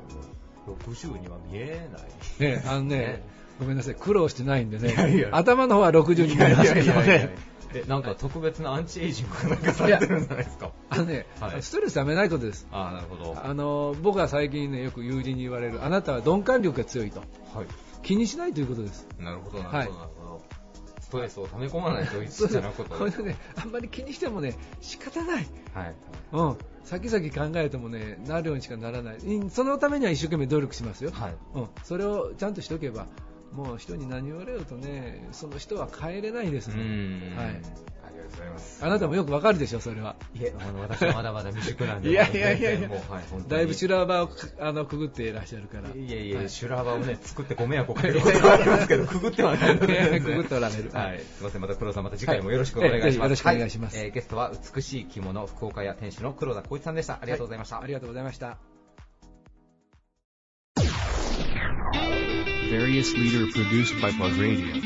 [0.66, 2.52] 60には見えない。
[2.56, 3.22] ね、あのね、
[3.60, 5.30] ごめんなさい、苦労してないんでね、いやいや。
[5.34, 7.53] 頭の方は60に見えますけどね。
[7.74, 10.72] えなんか特別なアンチエイジングなんかされてるんじゃないですか？
[10.90, 12.68] あのね、はい、ストレスためないことです。
[12.72, 13.36] あなるほど。
[13.44, 17.28] あの僕は最近ねよく友人に言われるあなたは鈍感力が強いと、はい、
[18.04, 19.08] 気にしないということです。
[19.20, 19.94] なるほどなるほ
[20.26, 20.42] ど、はい、
[21.02, 25.96] ストレスを溜め込まないというじゃなこと これねあんまり気にしてもね仕方ない、はい。
[26.34, 29.18] うん、先々考えてもねなるようにしかならない。
[29.52, 31.36] そのためには一生懸命努力しますよ、はい。
[31.56, 33.08] うん、それをちゃんとしておけば
[33.54, 37.36] もう人に何言われるとね、その人は変えれないですね。
[37.36, 37.46] はい。
[37.48, 38.86] ありがとうございます。
[38.86, 40.16] あなたもよくわかるでしょ、それは。
[40.36, 42.10] いえ、あの、私はまだまだ未熟なんで。
[42.10, 44.30] いやいやいやいや、もう、はい、だいぶ修羅場を
[44.60, 45.90] あのくぐっていらっしゃるから。
[45.90, 50.20] いやいや、はい、修羅場をね、作ってご迷惑をかけることはありますけど、くぐってはないので。
[50.22, 50.90] くぐっておられる。
[50.92, 51.20] はい。
[51.20, 53.18] すみません、また黒さん、また次回もよろしくお願いします。
[53.18, 54.00] よろしくお願いします。
[54.00, 57.20] えゲストは美しい着物福岡屋店主の黒田光一さんでした。
[57.22, 57.82] ありがとうございました。
[57.82, 58.73] ありがとうございました。
[62.74, 64.82] Various leader produced by Pug Radio.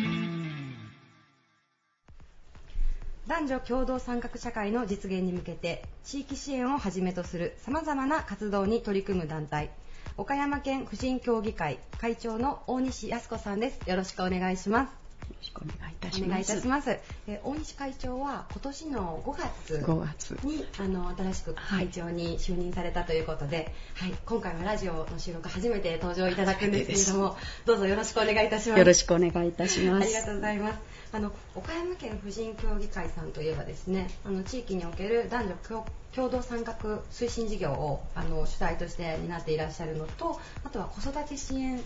[3.28, 9.70] 男女共同参画社会の実現に向けて地域支援をはじめとするさまざまな活動に取り組む団体
[10.18, 15.07] 岡山県婦人協議会会長の大西康子さんですよろしくお願いします
[15.48, 16.28] しくお願いいたします。
[16.28, 17.00] お願いいたします。
[17.28, 28.80] え大西会長は今年の5月5月にあの新しく会長に就任されたということで、はい、はい、今回はラジオの収録初めて登場いただくんですけれども、どうぞよろしくお願いいたします。
[28.80, 30.04] よろしくお願いいたします。
[30.04, 30.80] ありがとうございます。
[31.14, 36.74] あの岡山県婦人協議会さんといえばですね、あの地域における男女共同参画
[37.12, 41.82] 推進事業をあの主体として担っていらっしゃるのと、あとは子育て支援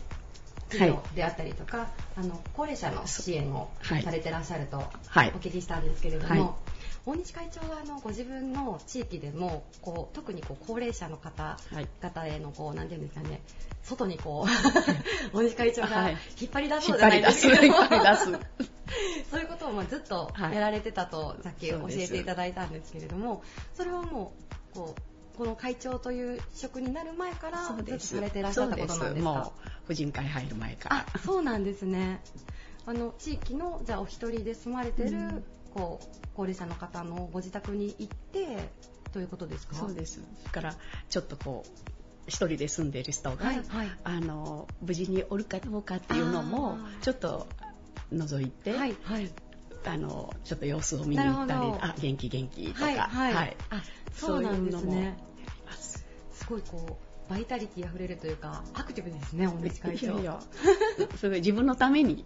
[0.72, 3.69] 企業であったりとか、はい、あの高齢者の支援を
[4.03, 4.82] されてらっしゃるとお
[5.39, 6.49] 聞きしたんですけれども、はい。
[7.03, 13.41] 大西会長はあのご自分の地域でもこう特にこう高齢者の方々へのこうなんていうんですかね
[13.82, 14.45] 外にこ
[15.34, 17.74] う 大西会長が引っ張り出そうじゃないですけど。
[19.32, 23.41] そういうことをまあずっとやられてたとさっき教えていただいたんですけれども
[23.74, 24.34] それはも
[24.74, 29.51] うこうこの会長という職になる前からずっとされていらっしゃったことなんですか？
[29.88, 31.05] 婦人会入る前から。
[31.13, 32.21] あそうなんですね。
[32.86, 36.05] あの地域のじゃあお一人で住まれてる、うん、こう
[36.36, 38.69] 高齢者の方のご自宅に行って
[39.13, 39.75] ということですか？
[39.75, 40.21] そうです。
[40.45, 40.75] だから
[41.09, 41.69] ちょっとこう
[42.27, 47.47] 一人で住んでいる人が、はいはい、あの無事におるかどうかっていうのもちょっと
[48.13, 49.29] 覗いて、はいはい、
[49.86, 53.34] あのちょっと様子を見に行ったりあ元気元気とか、はい、はい。
[53.34, 55.17] はい、あそうなんですね。
[55.75, 56.05] す。
[56.47, 60.07] ごいこうバイタリティ溢れるというかアクティブですね、大西会長。
[60.07, 60.39] いやいや。
[61.17, 62.25] それ自分のために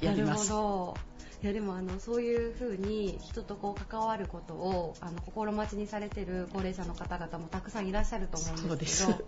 [0.00, 0.50] やります。
[0.50, 0.96] なるほど。
[1.42, 9.18] いやでもあのそういうふうに人とこう関わることをあの心待ちにされてる高齢者の方々もたくさんいらっしゃると思うんですけど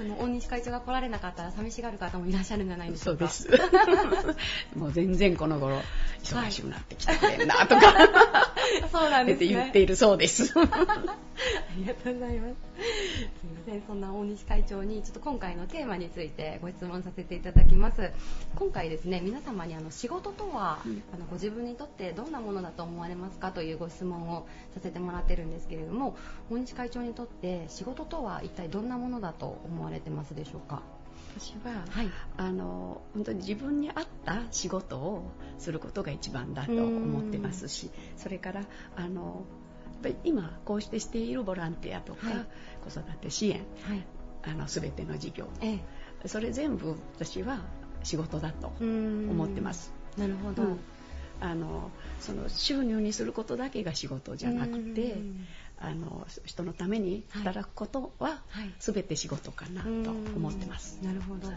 [0.00, 3.28] あの大西会長が来られなかったら寂しがる方もいらっしゃるんじゃないでしょうか。
[3.28, 3.68] そうです。
[4.76, 5.80] もう全然この頃
[6.22, 9.46] 忙しくなってきたくれんなとか、はい、 そうなんですね。
[9.48, 10.52] 言っているそうです。
[10.56, 10.64] あ
[11.76, 12.54] りがとうございます。
[12.54, 13.82] すみません。
[13.86, 18.10] そんな大西会長にちょっと今回のテーマについてご質問させていただきます。
[18.56, 26.16] 今回ですね皆様にあの仕事とは、うん、あのご自分にとってどんなものだと思われますかというご質問をさせてもらってるんですけれども
[26.50, 30.82] 大西会長にとって仕事とは一体どんなものだと思われてますでしょうか？
[31.36, 38.64] 私は、はい、あの本当に自分に合った仕事をすることが一番だと思ってますしそれから
[38.96, 39.44] あの
[40.02, 42.46] ぱり今こうしてしているボランティアとか、はい、
[42.82, 44.04] 子育て支援、はい、
[44.42, 45.78] あの全ての事業、え
[46.24, 47.60] え、それ全部私は
[48.02, 49.92] 仕事だと思ってます。
[50.16, 50.80] なるほど、うん、
[51.40, 55.16] あのその収入にすることだけが仕事じゃなくて
[55.80, 58.42] あの人のために働くことは
[58.78, 60.98] 全て仕事かなと思ってます。
[61.02, 61.48] なるほど、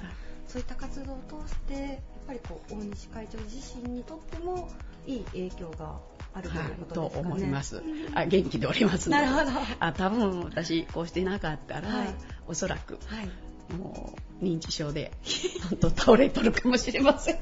[0.48, 1.98] そういった活動を通してやっ
[2.28, 4.70] ぱりこう大西会長自身にとっても
[5.06, 6.00] いい影響が
[6.34, 7.84] あるということですか、ね、と思います。
[8.16, 9.52] あ元気でおりますなるほど。
[9.80, 12.08] あ多分私こうしてなかったら、はい、
[12.48, 15.12] おそらく、はい、もう認知症で
[15.70, 17.40] 本当倒れとるかもしれません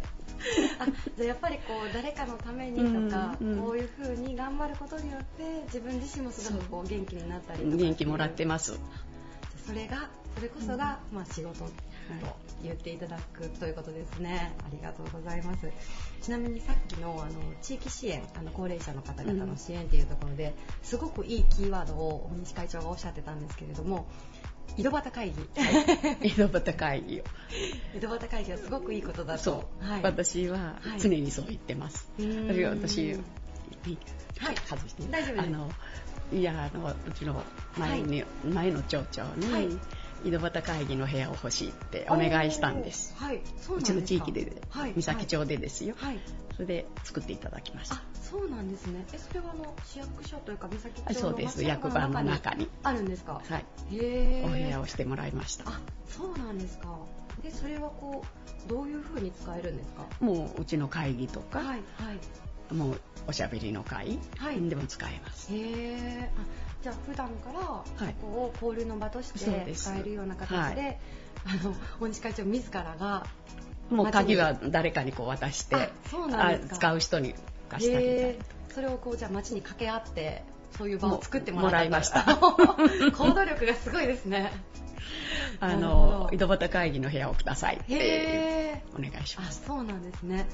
[0.80, 0.88] あ
[1.18, 2.78] じゃやっぱりこう誰かのために
[3.10, 8.80] とか、うんうん、こういうふうに頑張ることによって自分自身もすごくこう元気になったりとか元気もらってます。
[9.66, 11.72] それがそれこそが、まあ、仕事と
[12.64, 15.70] 言っていただくということですね、ありがとうございます。
[16.22, 17.32] ちなみにさっきのあの
[17.62, 24.08] 地域支援あの高齢者の方々の支援というところで、すごくいいキーワードを大西会長がおっしゃってたんですけれども
[24.78, 27.24] 井戸端会議、はい、井戸端会議を。
[27.98, 33.18] 井戸端会議はすごごくいいことだと、はい、私は常にそう言ってます、はい、私、は
[34.52, 35.48] い、外して大丈夫です。
[35.48, 35.72] あの
[36.34, 37.44] いやあのうちの
[37.78, 39.68] 前に、前の町長に、はい
[40.24, 43.14] 井戸端会議の部屋を欲しいってお願いしたんです。
[43.18, 46.20] はい、そううちの地域で、はい、三崎町でですよ、はい。
[46.56, 47.96] それで作っていただきました。
[47.96, 49.06] あ、そうなんですね。
[49.14, 51.64] え、それはあの市役所というか三崎町のそうです。
[51.64, 53.42] 役場の中にあるんですか？
[53.48, 53.66] はい。
[53.96, 54.44] へえ。
[54.46, 55.70] お部屋をしてもらいました。
[55.70, 56.98] あ、そうなんですか。
[57.42, 58.24] で、それはこ
[58.66, 60.06] うどういう風に使えるんですか？
[60.20, 62.74] もううちの会議とか、はいはい。
[62.74, 65.52] もうおしゃべりの会、はい、でも使えます。
[65.54, 66.30] へえ。
[66.82, 67.84] じゃあ普段からこ
[68.22, 71.00] こを交流の場として使えるような形で、はい、
[71.46, 73.28] あの大西会長自らが
[73.90, 75.90] もう鍵は誰かにこう渡して
[76.72, 77.36] 使う人に
[77.70, 78.36] 貸したり
[78.74, 80.44] それをこうじゃあ街に掛け合って
[80.78, 82.24] そういう場を作ってもらいました。
[83.18, 84.52] 行動力がすごいですね
[85.60, 89.64] あの井戸端会議の部屋をくださいってお願いします。
[89.66, 90.48] そうなんですね。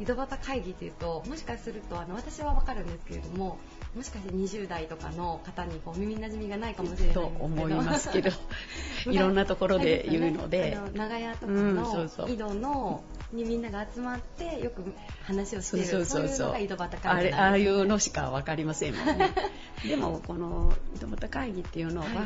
[0.00, 3.58] 井戸端会議というともしかするとあの私は分かるんですけれども
[3.94, 8.30] もしかして20代とかの方にこう耳なじみがないかもしれないと思いますけど
[9.10, 14.82] いろんなところで言うので、ね、長屋とかの井戸のにみんなが集まってよく
[15.24, 19.32] 話をしているそういうのが井戸端会議ああいうのしか分かりませんもんね。
[19.86, 22.16] でもこの井戸端会議っていうのは、はい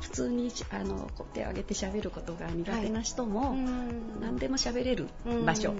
[0.00, 3.58] 普通にあの手を挙げて喋ることが苦手な人も、はい、
[4.20, 5.08] 何でも喋れる
[5.44, 5.74] 場所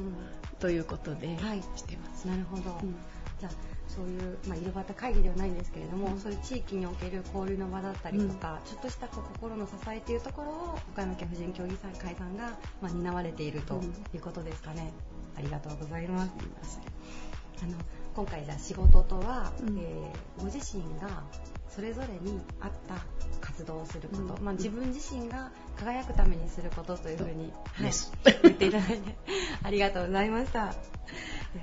[0.59, 1.38] ということで
[1.76, 2.26] してます。
[2.26, 2.96] なるほど、うん、
[3.40, 3.52] じゃあ
[3.88, 13.80] そういう、まあ、井戸端会議ではないんですけれども、うん、そういう地域における交流の場だったりとか、うん、ちょっとしたこう心の支えというところを岡山県婦人協議会さんが、まあ、担われていると
[14.14, 14.92] いうことですかね。
[15.36, 16.26] ありがとうございま
[16.62, 16.80] す。
[17.62, 17.72] あの
[18.19, 21.23] 今回じゃあ仕事とは、うん、えー、ご自身が
[21.69, 22.97] それぞれに合った
[23.41, 27.93] 活動をすること、うん、まあ、自分自身が輝くためにすることというふうに、はい、
[28.43, 29.14] 言っていただいて
[29.62, 30.75] ありがとうございました。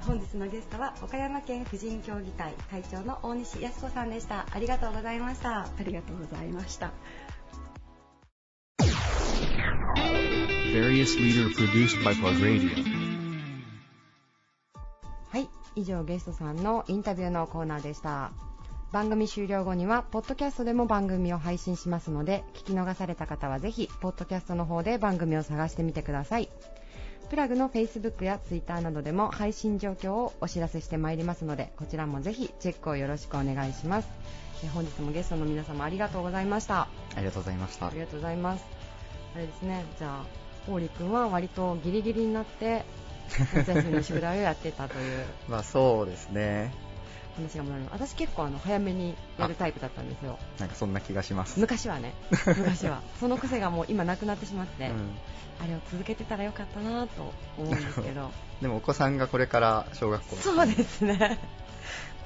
[0.07, 4.47] 本日のゲストは岡山県婦人協議会会長の大西康子さんでした。
[4.49, 5.63] ありがとうございました。
[5.63, 6.85] ありがとうございました。
[6.85, 6.91] は
[12.91, 12.94] い
[15.75, 18.31] 以上ゲストさんのインタビューのコーナーでした。
[18.91, 26.49] 番組終了後にはポッドキャストでも番組を配信しますので聞き逃された方はぜひポッドキャストの方で番組を探してみてください。
[27.29, 34.07] プラグの Facebook や Twitter などでも配信状況をお知らせしてまいりますのでこちらもぜひチェックをよろしくお願いします。
[34.73, 36.87] 本日もゲストの皆様ありがとうございました。
[37.15, 37.87] ありがとうございました。
[37.87, 38.65] ありがとうございます。
[39.35, 42.85] あれですねじゃあ王く君は割とギリギリになって
[43.55, 45.25] 夏休みの宿題をやってたという。
[45.47, 46.73] まあそうですね。
[47.35, 47.85] 話が戻る。
[47.91, 50.39] 私結構あの早めにやるタイプだったんですよ。
[50.59, 51.59] なんかそんな気がします。
[51.59, 52.13] 昔はね。
[52.45, 53.01] 昔は。
[53.19, 55.17] その癖がもう今なくなってしまって、うん、
[55.63, 58.31] あれを続けてたらよかったなと思うんですけど。
[58.61, 61.39] でもお子さんがこれから小学校そうですね。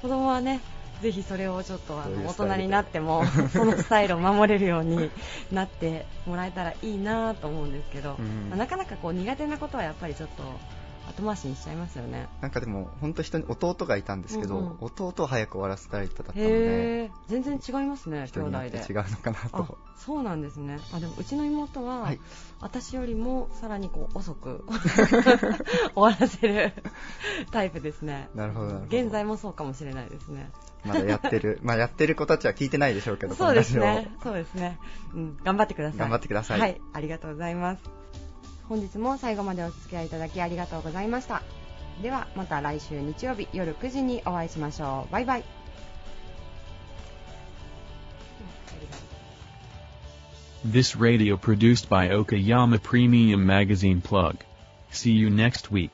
[0.00, 0.60] 子供はね
[1.02, 5.10] ぜひそれをちょっとあの大人になっても そのスタイルを守れるように
[5.50, 10.42] なってもらえたらいいなと思うんですけど、うん、まあ、なかなかこう苦手なことはやっぱりちょっと
[11.10, 12.28] 後回しにしちゃいますよね。
[12.40, 18.78] なんかでも本当人に弟がいたんですけど、うんうん、弟を早く終わらせたい人だったので全然違いますね兄弟で。
[18.88, 19.78] 違うのかなと。
[19.96, 20.78] そうなんですね。
[20.92, 22.20] あでもうちの妹は、はい、
[22.60, 24.64] 私よりもさらにこう遅く
[25.94, 26.72] 終わらせる
[27.50, 28.28] タイプですね。
[28.34, 30.50] なるほど現在もそうかもしれないですね。
[30.84, 34.78] まだやってる、まあやってる子たちは聞いてないでしょうけど、そうですね、そうですね、
[35.14, 35.98] うん、頑張ってください。
[35.98, 36.60] 頑張ってください。
[36.60, 37.99] はい、ありがとうございます。
[38.70, 41.42] 本日も最後までお付き合いいただきありがとうございました
[42.02, 45.44] ではまた来週日曜日夜9時にお会いしましょうバイバイ
[50.64, 54.36] This radio produced by Okayama Premium Magazine Plug.
[54.92, 55.90] See you next week.